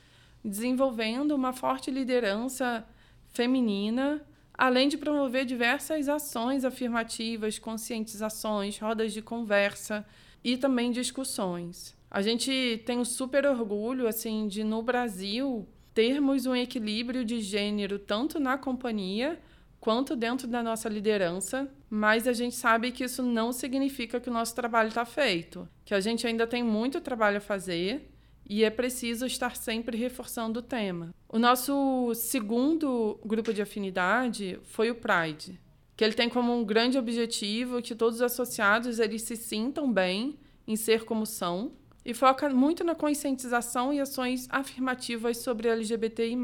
desenvolvendo 0.43 1.31
uma 1.31 1.53
forte 1.53 1.89
liderança 1.89 2.85
feminina, 3.29 4.21
além 4.63 4.87
de 4.87 4.97
promover 4.97 5.43
diversas 5.43 6.07
ações 6.07 6.63
afirmativas, 6.63 7.59
conscientizações, 7.59 8.77
rodas 8.77 9.11
de 9.11 9.21
conversa 9.21 10.05
e 10.41 10.55
também 10.55 10.89
discussões. 10.89 11.93
A 12.09 12.21
gente 12.21 12.81
tem 12.85 12.97
um 12.97 13.03
super 13.03 13.45
orgulho 13.45 14.07
assim 14.07 14.47
de 14.47 14.63
no 14.63 14.81
Brasil 14.81 15.67
termos 15.93 16.45
um 16.45 16.55
equilíbrio 16.55 17.25
de 17.25 17.41
gênero 17.41 17.99
tanto 17.99 18.39
na 18.39 18.57
companhia 18.57 19.37
quanto 19.81 20.15
dentro 20.15 20.47
da 20.47 20.63
nossa 20.63 20.87
liderança, 20.87 21.69
mas 21.89 22.25
a 22.25 22.31
gente 22.31 22.55
sabe 22.55 22.93
que 22.93 23.03
isso 23.03 23.21
não 23.21 23.51
significa 23.51 24.17
que 24.17 24.29
o 24.29 24.33
nosso 24.33 24.55
trabalho 24.55 24.87
está 24.87 25.03
feito, 25.03 25.67
que 25.83 25.93
a 25.93 25.99
gente 25.99 26.25
ainda 26.25 26.47
tem 26.47 26.63
muito 26.63 27.01
trabalho 27.01 27.39
a 27.39 27.41
fazer 27.41 28.12
e 28.47 28.63
é 28.63 28.69
preciso 28.69 29.25
estar 29.25 29.55
sempre 29.55 29.97
reforçando 29.97 30.59
o 30.59 30.63
tema. 30.63 31.13
O 31.29 31.39
nosso 31.39 32.11
segundo 32.15 33.19
grupo 33.25 33.53
de 33.53 33.61
afinidade 33.61 34.59
foi 34.63 34.91
o 34.91 34.95
Pride, 34.95 35.59
que 35.95 36.03
ele 36.03 36.13
tem 36.13 36.29
como 36.29 36.53
um 36.53 36.63
grande 36.63 36.97
objetivo 36.97 37.81
que 37.81 37.95
todos 37.95 38.15
os 38.15 38.21
associados 38.21 38.99
eles 38.99 39.21
se 39.21 39.35
sintam 39.35 39.91
bem 39.91 40.37
em 40.67 40.75
ser 40.75 41.05
como 41.05 41.25
são 41.25 41.71
e 42.05 42.13
foca 42.13 42.49
muito 42.49 42.83
na 42.83 42.95
conscientização 42.95 43.93
e 43.93 43.99
ações 43.99 44.47
afirmativas 44.49 45.37
sobre 45.37 45.69
LGBTI+, 45.69 46.37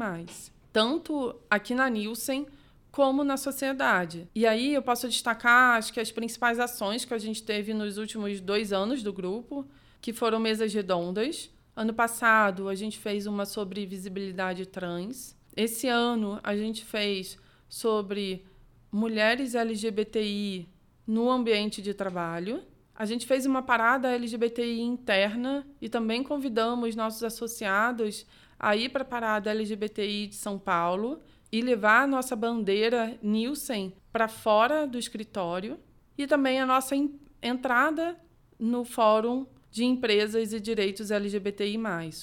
tanto 0.72 1.34
aqui 1.50 1.74
na 1.74 1.88
Nielsen 1.88 2.46
como 2.90 3.22
na 3.22 3.36
sociedade. 3.36 4.28
E 4.34 4.46
aí 4.46 4.74
eu 4.74 4.82
posso 4.82 5.08
destacar, 5.08 5.76
acho 5.76 5.92
que 5.92 6.00
as 6.00 6.10
principais 6.10 6.58
ações 6.58 7.04
que 7.04 7.14
a 7.14 7.18
gente 7.18 7.42
teve 7.42 7.72
nos 7.72 7.98
últimos 7.98 8.40
dois 8.40 8.72
anos 8.72 9.02
do 9.02 9.12
grupo, 9.12 9.66
que 10.00 10.12
foram 10.12 10.40
mesas 10.40 10.72
redondas, 10.72 11.50
Ano 11.80 11.94
passado, 11.94 12.68
a 12.68 12.74
gente 12.74 12.98
fez 12.98 13.26
uma 13.26 13.46
sobre 13.46 13.86
visibilidade 13.86 14.66
trans. 14.66 15.34
Esse 15.56 15.88
ano, 15.88 16.38
a 16.42 16.54
gente 16.54 16.84
fez 16.84 17.38
sobre 17.70 18.44
mulheres 18.92 19.54
LGBTI 19.54 20.68
no 21.06 21.30
ambiente 21.30 21.80
de 21.80 21.94
trabalho. 21.94 22.62
A 22.94 23.06
gente 23.06 23.26
fez 23.26 23.46
uma 23.46 23.62
parada 23.62 24.14
LGBTI 24.14 24.82
interna 24.82 25.66
e 25.80 25.88
também 25.88 26.22
convidamos 26.22 26.94
nossos 26.94 27.24
associados 27.24 28.26
a 28.58 28.76
ir 28.76 28.90
para 28.90 29.00
a 29.00 29.06
parada 29.06 29.50
LGBTI 29.50 30.26
de 30.26 30.34
São 30.34 30.58
Paulo 30.58 31.18
e 31.50 31.62
levar 31.62 32.02
a 32.02 32.06
nossa 32.06 32.36
bandeira 32.36 33.18
Nielsen 33.22 33.94
para 34.12 34.28
fora 34.28 34.86
do 34.86 34.98
escritório 34.98 35.80
e 36.18 36.26
também 36.26 36.60
a 36.60 36.66
nossa 36.66 36.94
entrada 37.42 38.18
no 38.58 38.84
fórum 38.84 39.46
de 39.70 39.84
empresas 39.84 40.52
e 40.52 40.60
direitos 40.60 41.10
LGBTI+, 41.10 41.78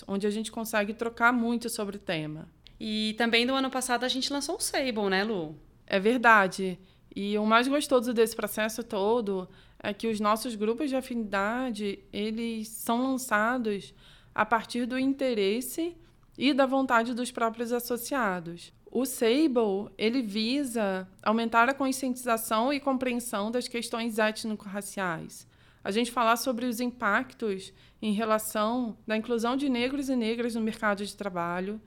onde 0.08 0.28
a 0.28 0.30
gente 0.30 0.52
consegue 0.52 0.94
trocar 0.94 1.32
muito 1.32 1.70
sobre 1.70 1.96
o 1.98 2.00
tema. 2.00 2.48
E 2.80 3.16
também 3.18 3.46
no 3.46 3.56
ano 3.56 3.70
passado 3.70 4.04
a 4.04 4.08
gente 4.08 4.32
lançou 4.32 4.58
o 4.58 4.62
Sable, 4.62 5.10
né, 5.10 5.24
Lu? 5.24 5.56
É 5.86 6.00
verdade. 6.00 6.78
E 7.16 7.38
o 7.38 7.46
mais 7.46 7.68
gostoso 7.68 8.14
desse 8.14 8.36
processo 8.36 8.84
todo 8.84 9.50
é 9.80 9.94
que 9.94 10.08
os 10.08 10.20
nossos 10.20 10.56
grupos 10.56 10.90
de 10.90 10.96
afinidade, 10.96 12.00
eles 12.12 12.68
são 12.68 13.12
lançados 13.12 13.94
a 14.36 14.46
partir 14.46 14.86
do 14.86 15.00
interesse 15.00 15.96
e 16.38 16.54
da 16.54 16.66
vontade 16.66 17.14
dos 17.14 17.32
próprios 17.32 17.72
associados. 17.72 18.72
O 18.92 19.06
Sable, 19.06 19.92
ele 19.98 20.22
visa 20.22 21.08
aumentar 21.24 21.68
a 21.70 21.74
conscientização 21.74 22.72
e 22.72 22.80
compreensão 22.80 23.50
das 23.50 23.68
questões 23.68 24.20
étnico-raciais, 24.20 25.48
a 25.88 25.92
gente 25.92 26.12
falar 26.12 26.36
sobre 26.36 26.66
os 26.66 26.82
impactos 26.82 27.72
em 28.02 28.12
relação 28.12 28.98
da 29.08 29.16
inclusão 29.16 29.56
de 29.56 29.70
negros 29.70 30.10
e 30.10 30.18
negras 30.18 30.54
no 30.54 30.60
mercado 30.60 31.06
de 31.06 31.16
trabalho 31.16 31.80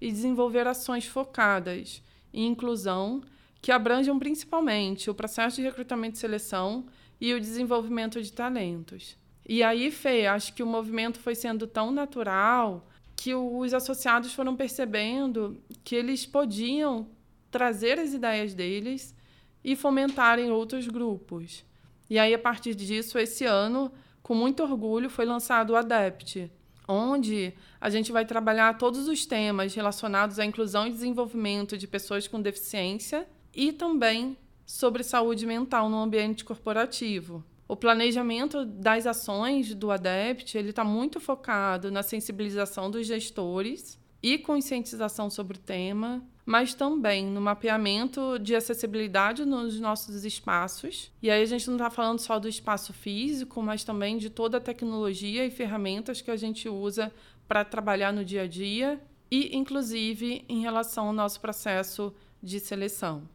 e 0.00 0.10
desenvolver 0.10 0.66
ações 0.66 1.06
focadas 1.06 2.02
em 2.32 2.48
inclusão 2.48 3.22
que 3.62 3.70
abranjam 3.70 4.18
principalmente 4.18 5.08
o 5.08 5.14
processo 5.14 5.58
de 5.58 5.62
recrutamento 5.62 6.16
e 6.16 6.18
seleção 6.18 6.86
e 7.20 7.32
o 7.32 7.38
desenvolvimento 7.38 8.20
de 8.20 8.32
talentos. 8.32 9.16
E 9.48 9.62
aí, 9.62 9.88
Fê, 9.92 10.26
acho 10.26 10.52
que 10.52 10.62
o 10.64 10.66
movimento 10.66 11.20
foi 11.20 11.36
sendo 11.36 11.64
tão 11.68 11.92
natural 11.92 12.84
que 13.14 13.36
os 13.36 13.72
associados 13.72 14.34
foram 14.34 14.56
percebendo 14.56 15.62
que 15.84 15.94
eles 15.94 16.26
podiam 16.26 17.06
trazer 17.52 18.00
as 18.00 18.14
ideias 18.14 18.52
deles 18.52 19.14
e 19.62 19.76
fomentarem 19.76 20.50
outros 20.50 20.88
grupos. 20.88 21.64
E 22.08 22.18
aí, 22.18 22.34
a 22.34 22.38
partir 22.38 22.74
disso, 22.74 23.18
esse 23.18 23.44
ano, 23.44 23.90
com 24.22 24.34
muito 24.34 24.62
orgulho, 24.62 25.08
foi 25.08 25.24
lançado 25.24 25.70
o 25.70 25.76
Adept, 25.76 26.50
onde 26.86 27.54
a 27.80 27.88
gente 27.88 28.12
vai 28.12 28.24
trabalhar 28.24 28.76
todos 28.78 29.08
os 29.08 29.24
temas 29.24 29.74
relacionados 29.74 30.38
à 30.38 30.44
inclusão 30.44 30.86
e 30.86 30.90
desenvolvimento 30.90 31.78
de 31.78 31.86
pessoas 31.86 32.28
com 32.28 32.40
deficiência 32.40 33.26
e 33.54 33.72
também 33.72 34.36
sobre 34.66 35.02
saúde 35.02 35.46
mental 35.46 35.88
no 35.88 36.02
ambiente 36.02 36.44
corporativo. 36.44 37.44
O 37.66 37.76
planejamento 37.76 38.64
das 38.64 39.06
ações 39.06 39.74
do 39.74 39.90
ADEPT 39.90 40.58
ele 40.58 40.70
está 40.70 40.84
muito 40.84 41.18
focado 41.18 41.90
na 41.90 42.02
sensibilização 42.02 42.90
dos 42.90 43.06
gestores 43.06 43.98
e 44.24 44.38
conscientização 44.38 45.28
sobre 45.28 45.58
o 45.58 45.60
tema, 45.60 46.24
mas 46.46 46.72
também 46.72 47.26
no 47.26 47.42
mapeamento 47.42 48.38
de 48.38 48.56
acessibilidade 48.56 49.44
nos 49.44 49.78
nossos 49.78 50.24
espaços. 50.24 51.12
E 51.20 51.30
aí 51.30 51.42
a 51.42 51.46
gente 51.46 51.66
não 51.66 51.74
está 51.74 51.90
falando 51.90 52.20
só 52.20 52.38
do 52.38 52.48
espaço 52.48 52.94
físico, 52.94 53.62
mas 53.62 53.84
também 53.84 54.16
de 54.16 54.30
toda 54.30 54.56
a 54.56 54.60
tecnologia 54.62 55.44
e 55.44 55.50
ferramentas 55.50 56.22
que 56.22 56.30
a 56.30 56.38
gente 56.38 56.70
usa 56.70 57.12
para 57.46 57.66
trabalhar 57.66 58.14
no 58.14 58.24
dia 58.24 58.44
a 58.44 58.46
dia 58.46 58.98
e, 59.30 59.54
inclusive, 59.54 60.42
em 60.48 60.62
relação 60.62 61.08
ao 61.08 61.12
nosso 61.12 61.38
processo 61.38 62.10
de 62.42 62.58
seleção. 62.60 63.28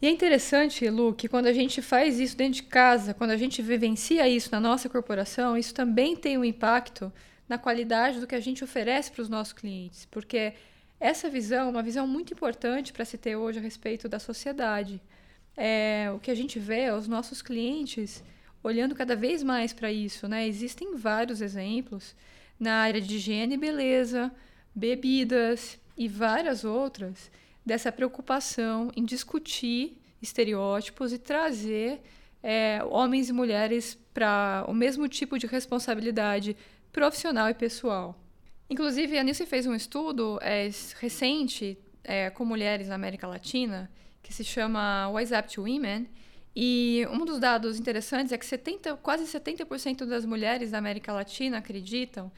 E 0.00 0.06
é 0.06 0.10
interessante, 0.10 0.88
Lu, 0.88 1.12
que 1.12 1.28
quando 1.28 1.46
a 1.46 1.52
gente 1.52 1.82
faz 1.82 2.20
isso 2.20 2.36
dentro 2.36 2.54
de 2.54 2.62
casa, 2.62 3.12
quando 3.12 3.32
a 3.32 3.36
gente 3.36 3.60
vivencia 3.62 4.28
isso 4.28 4.48
na 4.52 4.60
nossa 4.60 4.88
corporação, 4.88 5.56
isso 5.56 5.74
também 5.74 6.14
tem 6.14 6.38
um 6.38 6.44
impacto 6.44 7.12
na 7.50 7.58
qualidade 7.58 8.20
do 8.20 8.28
que 8.28 8.36
a 8.36 8.40
gente 8.40 8.62
oferece 8.62 9.10
para 9.10 9.22
os 9.22 9.28
nossos 9.28 9.52
clientes, 9.52 10.06
porque 10.08 10.54
essa 11.00 11.28
visão 11.28 11.66
é 11.66 11.70
uma 11.70 11.82
visão 11.82 12.06
muito 12.06 12.32
importante 12.32 12.92
para 12.92 13.04
se 13.04 13.18
ter 13.18 13.34
hoje 13.34 13.58
a 13.58 13.62
respeito 13.62 14.08
da 14.08 14.20
sociedade. 14.20 15.02
É, 15.56 16.12
o 16.14 16.20
que 16.20 16.30
a 16.30 16.34
gente 16.34 16.60
vê 16.60 16.82
é 16.82 16.94
os 16.94 17.08
nossos 17.08 17.42
clientes 17.42 18.22
olhando 18.62 18.94
cada 18.94 19.16
vez 19.16 19.42
mais 19.42 19.72
para 19.72 19.90
isso. 19.90 20.28
Né? 20.28 20.46
Existem 20.46 20.94
vários 20.94 21.40
exemplos 21.40 22.14
na 22.58 22.74
área 22.82 23.00
de 23.00 23.16
higiene 23.16 23.54
e 23.54 23.58
beleza, 23.58 24.30
bebidas 24.72 25.76
e 25.98 26.06
várias 26.06 26.64
outras 26.64 27.32
dessa 27.66 27.90
preocupação 27.90 28.92
em 28.94 29.04
discutir 29.04 30.00
estereótipos 30.22 31.12
e 31.12 31.18
trazer 31.18 32.00
é, 32.42 32.80
homens 32.90 33.28
e 33.28 33.32
mulheres 33.32 33.98
para 34.14 34.64
o 34.68 34.74
mesmo 34.74 35.08
tipo 35.08 35.38
de 35.38 35.46
responsabilidade 35.46 36.56
profissional 36.92 37.48
e 37.48 37.54
pessoal. 37.54 38.18
Inclusive, 38.68 39.18
a 39.18 39.22
Nielsen 39.22 39.46
fez 39.46 39.66
um 39.66 39.74
estudo 39.74 40.38
é, 40.42 40.68
recente 41.00 41.78
é, 42.04 42.30
com 42.30 42.44
mulheres 42.44 42.88
na 42.88 42.94
América 42.94 43.26
Latina, 43.26 43.90
que 44.22 44.32
se 44.32 44.44
chama 44.44 45.10
Wise 45.10 45.34
Up 45.34 45.52
to 45.52 45.62
Women, 45.62 46.08
e 46.54 47.06
um 47.10 47.24
dos 47.24 47.38
dados 47.38 47.78
interessantes 47.78 48.32
é 48.32 48.38
que 48.38 48.44
70, 48.44 48.96
quase 48.96 49.24
70% 49.24 50.04
das 50.04 50.24
mulheres 50.24 50.70
da 50.70 50.78
América 50.78 51.12
Latina 51.12 51.58
acreditam 51.58 52.30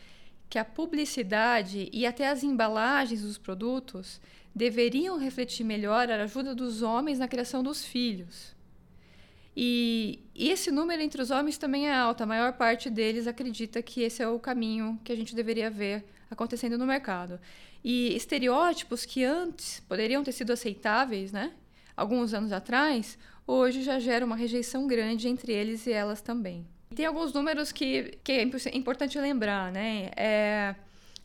que 0.51 0.59
a 0.59 0.65
publicidade 0.65 1.89
e 1.93 2.05
até 2.05 2.29
as 2.29 2.45
embalagens 2.45 3.23
dos 3.23 3.39
produtos 3.39 4.21
deveriam 4.55 5.19
refletir 5.19 5.65
melhor 5.65 6.11
a 6.11 6.23
ajuda 6.23 6.55
dos 6.55 6.83
homens 6.83 7.19
na 7.19 7.27
criação 7.27 7.63
dos 7.63 7.85
filhos. 7.85 8.55
E, 9.57 10.21
esse 10.35 10.71
número 10.71 11.03
entre 11.03 11.21
os 11.21 11.31
homens 11.31 11.59
também 11.59 11.89
é 11.89 11.95
alto. 11.95 12.23
A 12.23 12.27
maior 12.27 12.55
parte 12.55 12.89
deles 12.89 13.27
acredita 13.27 13.83
que 13.83 14.03
esse 14.03 14.23
é 14.23 14.29
o 14.29 14.39
caminho 14.39 14.99
que 15.05 15.13
a 15.13 15.17
gente 15.17 15.35
deveria 15.35 15.71
ver 15.71 16.05
acontecendo 16.31 16.79
no 16.79 16.87
mercado. 16.87 17.39
E 17.85 18.17
estereótipos 18.17 19.05
que 19.05 19.25
antes 19.25 19.81
poderiam 19.81 20.25
ter 20.25 20.33
sido 20.33 20.53
aceitáveis, 20.53 21.33
né? 21.33 21.53
Alguns 21.97 22.33
anos 22.33 22.53
atrás, 22.53 23.19
hoje 23.47 23.83
já 23.83 23.99
gera 23.99 24.25
uma 24.25 24.37
rejeição 24.37 24.87
grande 24.87 25.29
entre 25.29 25.53
eles 25.53 25.87
e 25.87 25.93
elas 25.93 26.23
também. 26.23 26.67
Tem 26.95 27.05
alguns 27.07 27.33
números 27.33 27.73
que, 27.73 28.19
que 28.23 28.33
é 28.33 28.43
importante 28.75 29.19
lembrar, 29.19 29.73
né? 29.73 30.11
É, 30.17 30.75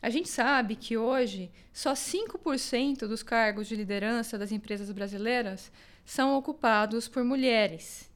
a 0.00 0.10
gente 0.10 0.28
sabe 0.28 0.76
que 0.76 0.96
hoje 0.96 1.50
só 1.72 1.92
5% 1.92 3.06
dos 3.06 3.22
cargos 3.22 3.66
de 3.66 3.76
liderança 3.76 4.38
das 4.38 4.52
empresas 4.52 4.90
brasileiras 4.90 5.70
são 6.04 6.36
ocupados 6.36 7.08
por 7.08 7.24
mulheres. 7.24 8.07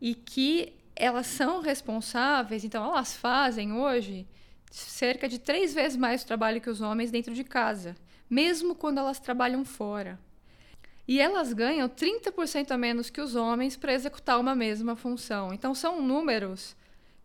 E 0.00 0.14
que 0.14 0.72
elas 0.94 1.26
são 1.26 1.60
responsáveis, 1.60 2.64
então 2.64 2.84
elas 2.84 3.14
fazem 3.14 3.72
hoje 3.72 4.26
cerca 4.70 5.28
de 5.28 5.38
três 5.38 5.72
vezes 5.72 5.96
mais 5.96 6.24
trabalho 6.24 6.60
que 6.60 6.70
os 6.70 6.80
homens 6.80 7.10
dentro 7.10 7.32
de 7.32 7.44
casa, 7.44 7.96
mesmo 8.28 8.74
quando 8.74 8.98
elas 8.98 9.18
trabalham 9.18 9.64
fora. 9.64 10.18
E 11.06 11.20
elas 11.20 11.54
ganham 11.54 11.88
30% 11.88 12.70
a 12.70 12.76
menos 12.76 13.08
que 13.08 13.20
os 13.20 13.34
homens 13.34 13.76
para 13.76 13.94
executar 13.94 14.38
uma 14.38 14.54
mesma 14.54 14.94
função. 14.94 15.54
Então, 15.54 15.74
são 15.74 16.02
números 16.02 16.76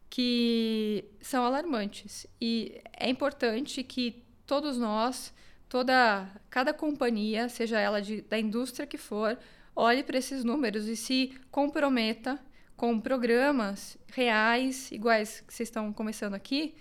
que 0.09 1.03
são 1.19 1.43
alarmantes. 1.43 2.25
E 2.39 2.79
é 2.97 3.09
importante 3.09 3.83
que 3.83 4.23
todos 4.45 4.77
nós, 4.77 5.33
toda 5.67 6.29
cada 6.49 6.73
companhia, 6.73 7.49
seja 7.49 7.77
ela 7.77 8.01
de, 8.01 8.21
da 8.21 8.39
indústria 8.39 8.87
que 8.87 8.97
for, 8.97 9.37
olhe 9.75 10.01
para 10.01 10.17
esses 10.17 10.45
números 10.45 10.87
e 10.87 10.95
se 10.95 11.33
comprometa 11.51 12.39
com 12.83 12.99
programas 12.99 13.97
reais, 14.13 14.91
iguais 14.91 15.41
que 15.47 15.53
vocês 15.53 15.69
estão 15.69 15.93
começando 15.93 16.33
aqui, 16.33 16.75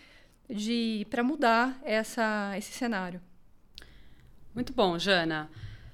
de 0.51 1.07
para 1.09 1.23
mudar 1.23 1.81
essa, 1.85 2.53
esse 2.59 2.73
cenário. 2.73 3.21
Muito 4.53 4.73
bom, 4.73 4.99
Jana. 4.99 5.49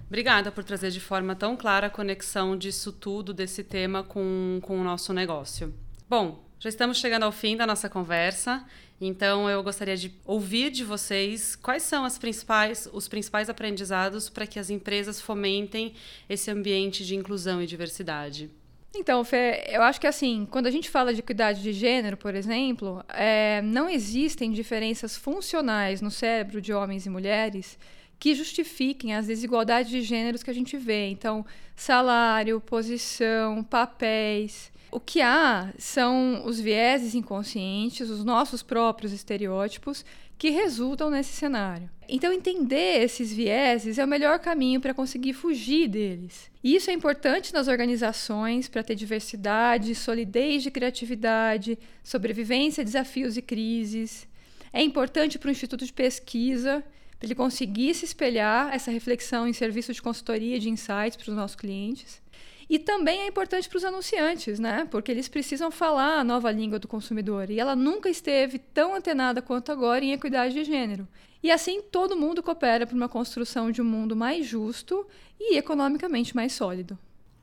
Obrigada 0.07 0.51
por 0.51 0.65
trazer 0.65 0.93
de 0.93 0.99
forma 0.99 1.37
tão 1.37 1.55
clara 1.55 1.89
a 1.89 1.91
conexão 1.91 2.57
disso 2.57 2.91
tudo, 2.91 3.35
desse 3.35 3.63
tema, 3.63 4.03
com, 4.03 4.59
com 4.63 4.81
o 4.81 4.83
nosso 4.83 5.13
negócio. 5.13 5.75
Bom, 6.09 6.43
já 6.59 6.71
estamos 6.71 6.97
chegando 6.97 7.25
ao 7.25 7.33
fim 7.33 7.55
da 7.55 7.67
nossa 7.67 7.91
conversa, 7.91 8.65
então 8.99 9.47
eu 9.51 9.63
gostaria 9.63 9.95
de 9.95 10.19
ouvir 10.25 10.71
de 10.71 10.85
vocês 10.85 11.55
quais 11.55 11.83
são 11.83 12.07
as 12.07 12.17
principais, 12.17 12.89
os 12.95 13.09
principais 13.09 13.51
aprendizados 13.51 14.31
para 14.31 14.47
que 14.47 14.59
as 14.59 14.71
empresas 14.71 15.21
fomentem 15.21 15.93
esse 16.31 16.51
ambiente 16.51 17.05
de 17.05 17.15
inclusão 17.15 17.61
e 17.61 17.67
diversidade. 17.67 18.51
Então, 18.95 19.23
Fê, 19.23 19.65
eu 19.69 19.83
acho 19.83 20.01
que 20.01 20.07
assim, 20.07 20.47
quando 20.51 20.67
a 20.67 20.71
gente 20.71 20.91
fala 20.91 21.13
de 21.13 21.21
equidade 21.21 21.63
de 21.63 21.73
gênero, 21.73 22.17
por 22.17 22.35
exemplo, 22.35 23.05
é, 23.09 23.61
não 23.63 23.89
existem 23.89 24.51
diferenças 24.51 25.17
funcionais 25.17 26.01
no 26.01 26.11
cérebro 26.11 26.61
de 26.61 26.73
homens 26.73 27.07
e 27.07 27.11
mulheres 27.11 27.79
que 28.19 28.35
justifiquem 28.35 29.15
as 29.15 29.27
desigualdades 29.27 29.91
de 29.91 30.03
gêneros 30.03 30.43
que 30.43 30.51
a 30.51 30.55
gente 30.55 30.77
vê. 30.77 31.09
Então, 31.09 31.47
salário, 31.77 32.61
posição, 32.61 33.63
papéis. 33.63 34.73
O 34.91 34.99
que 34.99 35.21
há 35.21 35.73
são 35.79 36.45
os 36.47 36.59
vieses 36.59 37.15
inconscientes, 37.15 38.09
os 38.11 38.25
nossos 38.25 38.63
próprios 38.63 39.13
estereótipos 39.13 40.05
que 40.39 40.51
resultam 40.51 41.11
nesse 41.11 41.33
cenário. 41.33 41.91
Então, 42.09 42.33
entender 42.33 43.03
esses 43.03 43.33
vieses 43.33 43.99
é 43.99 44.05
o 44.05 44.09
melhor 44.09 44.39
caminho 44.39 44.81
para 44.81 44.95
conseguir 44.95 45.33
fugir 45.33 45.89
deles. 45.89 46.51
E 46.63 46.77
isso 46.77 46.91
é 46.91 46.95
importante 46.95 47.53
nas 47.53 47.67
organizações 47.67 48.69
para 48.69 48.85
ter 48.85 48.95
diversidade, 48.95 49.95
solidez 49.95 50.63
de 50.63 50.71
criatividade, 50.71 51.79
sobrevivência 52.05 52.81
a 52.81 52.85
desafios 52.85 53.37
e 53.37 53.43
crises. 53.43 54.27
É 54.73 54.81
importante 54.81 55.39
para 55.39 55.49
o 55.49 55.51
Instituto 55.51 55.85
de 55.85 55.93
Pesquisa 55.93 56.85
para 57.19 57.27
ele 57.27 57.35
conseguir 57.35 57.95
se 57.95 58.05
espelhar 58.05 58.73
essa 58.73 58.93
reflexão 58.93 59.49
em 59.49 59.53
serviço 59.53 59.93
de 59.93 60.01
consultoria 60.01 60.59
de 60.61 60.71
insights 60.71 61.17
para 61.17 61.31
os 61.31 61.37
nossos 61.37 61.57
clientes. 61.57 62.23
E 62.69 62.79
também 62.79 63.21
é 63.21 63.27
importante 63.27 63.69
para 63.69 63.79
os 63.79 63.85
anunciantes, 63.85 64.59
né? 64.59 64.87
Porque 64.91 65.11
eles 65.11 65.27
precisam 65.27 65.71
falar 65.71 66.19
a 66.19 66.25
nova 66.25 66.51
língua 66.51 66.79
do 66.79 66.87
consumidor. 66.87 67.49
E 67.49 67.59
ela 67.59 67.75
nunca 67.75 68.11
esteve 68.11 68.59
tão 68.59 68.95
antenada 68.95 69.41
quanto 69.41 69.73
agora 69.73 70.05
em 70.05 70.13
equidade 70.13 70.53
de 70.53 70.65
gênero. 70.65 71.09
E 71.43 71.51
assim 71.51 71.81
todo 71.81 72.17
mundo 72.17 72.43
coopera 72.43 72.87
para 72.87 72.97
uma 72.97 73.09
construção 73.09 73.71
de 73.71 73.81
um 73.81 73.85
mundo 73.85 74.15
mais 74.15 74.45
justo 74.45 75.07
e 75.41 75.57
economicamente 75.57 76.37
mais 76.37 76.53
sólido. 76.53 76.99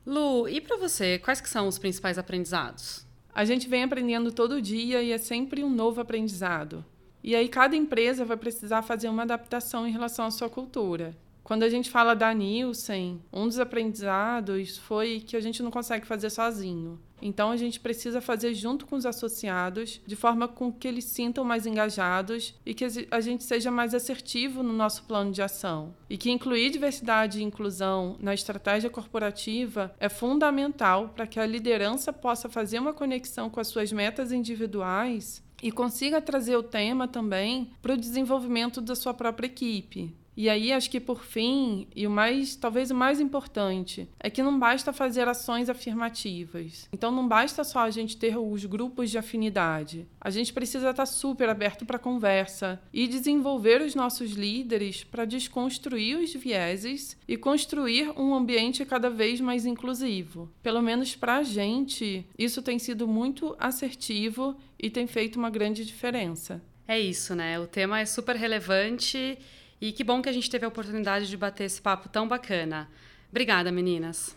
Lu, 0.06 0.48
e 0.48 0.60
para 0.60 0.76
você, 0.76 1.18
quais 1.18 1.40
que 1.40 1.48
são 1.48 1.66
os 1.66 1.78
principais 1.78 2.18
aprendizados? 2.18 3.04
A 3.34 3.44
gente 3.44 3.68
vem 3.68 3.82
aprendendo 3.82 4.30
todo 4.30 4.62
dia 4.62 5.02
e 5.02 5.10
é 5.10 5.18
sempre 5.18 5.64
um 5.64 5.70
novo 5.70 6.00
aprendizado. 6.00 6.84
E 7.22 7.34
aí 7.34 7.48
cada 7.48 7.74
empresa 7.74 8.24
vai 8.24 8.36
precisar 8.36 8.82
fazer 8.82 9.08
uma 9.08 9.24
adaptação 9.24 9.86
em 9.86 9.90
relação 9.90 10.26
à 10.26 10.30
sua 10.30 10.48
cultura. 10.48 11.16
Quando 11.46 11.62
a 11.62 11.68
gente 11.68 11.88
fala 11.88 12.16
da 12.16 12.34
Nielsen, 12.34 13.22
um 13.32 13.46
dos 13.46 13.60
aprendizados 13.60 14.78
foi 14.78 15.20
que 15.20 15.36
a 15.36 15.40
gente 15.40 15.62
não 15.62 15.70
consegue 15.70 16.04
fazer 16.04 16.28
sozinho. 16.28 16.98
Então 17.22 17.52
a 17.52 17.56
gente 17.56 17.78
precisa 17.78 18.20
fazer 18.20 18.52
junto 18.52 18.84
com 18.84 18.96
os 18.96 19.06
associados, 19.06 20.00
de 20.04 20.16
forma 20.16 20.48
com 20.48 20.72
que 20.72 20.88
eles 20.88 21.04
sintam 21.04 21.44
mais 21.44 21.64
engajados 21.64 22.52
e 22.66 22.74
que 22.74 22.84
a 23.12 23.20
gente 23.20 23.44
seja 23.44 23.70
mais 23.70 23.94
assertivo 23.94 24.60
no 24.60 24.72
nosso 24.72 25.04
plano 25.04 25.30
de 25.30 25.40
ação. 25.40 25.94
E 26.10 26.18
que 26.18 26.32
incluir 26.32 26.68
diversidade 26.68 27.38
e 27.38 27.44
inclusão 27.44 28.16
na 28.18 28.34
estratégia 28.34 28.90
corporativa 28.90 29.94
é 30.00 30.08
fundamental 30.08 31.10
para 31.10 31.28
que 31.28 31.38
a 31.38 31.46
liderança 31.46 32.12
possa 32.12 32.48
fazer 32.48 32.80
uma 32.80 32.92
conexão 32.92 33.48
com 33.48 33.60
as 33.60 33.68
suas 33.68 33.92
metas 33.92 34.32
individuais 34.32 35.44
e 35.62 35.70
consiga 35.70 36.20
trazer 36.20 36.56
o 36.56 36.62
tema 36.64 37.06
também 37.06 37.70
para 37.80 37.94
o 37.94 37.96
desenvolvimento 37.96 38.80
da 38.80 38.96
sua 38.96 39.14
própria 39.14 39.46
equipe. 39.46 40.12
E 40.36 40.48
aí, 40.50 40.72
acho 40.72 40.90
que 40.90 41.00
por 41.00 41.24
fim, 41.24 41.88
e 41.96 42.06
o 42.06 42.10
mais, 42.10 42.54
talvez 42.54 42.90
o 42.90 42.94
mais 42.94 43.20
importante, 43.20 44.08
é 44.20 44.28
que 44.28 44.42
não 44.42 44.58
basta 44.58 44.92
fazer 44.92 45.26
ações 45.26 45.70
afirmativas. 45.70 46.88
Então, 46.92 47.10
não 47.10 47.26
basta 47.26 47.64
só 47.64 47.80
a 47.80 47.90
gente 47.90 48.16
ter 48.16 48.36
os 48.36 48.64
grupos 48.64 49.10
de 49.10 49.16
afinidade. 49.16 50.06
A 50.20 50.30
gente 50.30 50.52
precisa 50.52 50.90
estar 50.90 51.06
super 51.06 51.48
aberto 51.48 51.86
para 51.86 51.98
conversa 51.98 52.80
e 52.92 53.06
desenvolver 53.06 53.80
os 53.80 53.94
nossos 53.94 54.32
líderes 54.32 55.04
para 55.04 55.24
desconstruir 55.24 56.18
os 56.18 56.34
vieses 56.34 57.16
e 57.26 57.36
construir 57.36 58.10
um 58.18 58.34
ambiente 58.34 58.84
cada 58.84 59.08
vez 59.08 59.40
mais 59.40 59.64
inclusivo. 59.64 60.50
Pelo 60.62 60.82
menos 60.82 61.16
para 61.16 61.36
a 61.36 61.42
gente, 61.42 62.26
isso 62.38 62.60
tem 62.60 62.78
sido 62.78 63.08
muito 63.08 63.56
assertivo 63.58 64.56
e 64.78 64.90
tem 64.90 65.06
feito 65.06 65.36
uma 65.36 65.48
grande 65.48 65.84
diferença. 65.84 66.62
É 66.88 66.98
isso, 67.00 67.34
né? 67.34 67.58
O 67.58 67.66
tema 67.66 67.98
é 68.00 68.06
super 68.06 68.36
relevante 68.36 69.38
e 69.80 69.92
que 69.92 70.04
bom 70.04 70.22
que 70.22 70.28
a 70.28 70.32
gente 70.32 70.50
teve 70.50 70.64
a 70.64 70.68
oportunidade 70.68 71.28
de 71.28 71.36
bater 71.36 71.64
esse 71.64 71.80
papo 71.80 72.08
tão 72.08 72.26
bacana. 72.26 72.88
Obrigada, 73.30 73.70
meninas. 73.70 74.36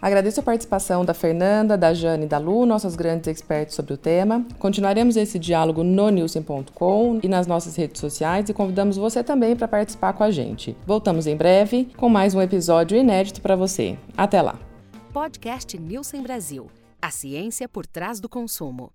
Agradeço 0.00 0.40
a 0.40 0.42
participação 0.42 1.04
da 1.04 1.14
Fernanda, 1.14 1.76
da 1.76 1.94
Jane 1.94 2.26
e 2.26 2.28
da 2.28 2.38
Lu, 2.38 2.66
nossas 2.66 2.94
grandes 2.94 3.28
experts 3.28 3.74
sobre 3.74 3.94
o 3.94 3.96
tema. 3.96 4.44
Continuaremos 4.58 5.16
esse 5.16 5.38
diálogo 5.38 5.82
no 5.82 6.10
Nielsen.com 6.10 7.20
e 7.22 7.28
nas 7.28 7.46
nossas 7.46 7.74
redes 7.76 8.00
sociais 8.00 8.48
e 8.48 8.54
convidamos 8.54 8.96
você 8.96 9.24
também 9.24 9.56
para 9.56 9.66
participar 9.66 10.12
com 10.12 10.22
a 10.22 10.30
gente. 10.30 10.76
Voltamos 10.86 11.26
em 11.26 11.36
breve 11.36 11.88
com 11.96 12.08
mais 12.08 12.34
um 12.34 12.42
episódio 12.42 12.96
inédito 12.96 13.40
para 13.40 13.56
você. 13.56 13.98
Até 14.16 14.42
lá. 14.42 14.58
Podcast 15.12 15.78
Nielsen 15.78 16.22
Brasil. 16.22 16.70
A 17.00 17.10
ciência 17.10 17.66
por 17.66 17.86
trás 17.86 18.20
do 18.20 18.28
consumo. 18.28 18.92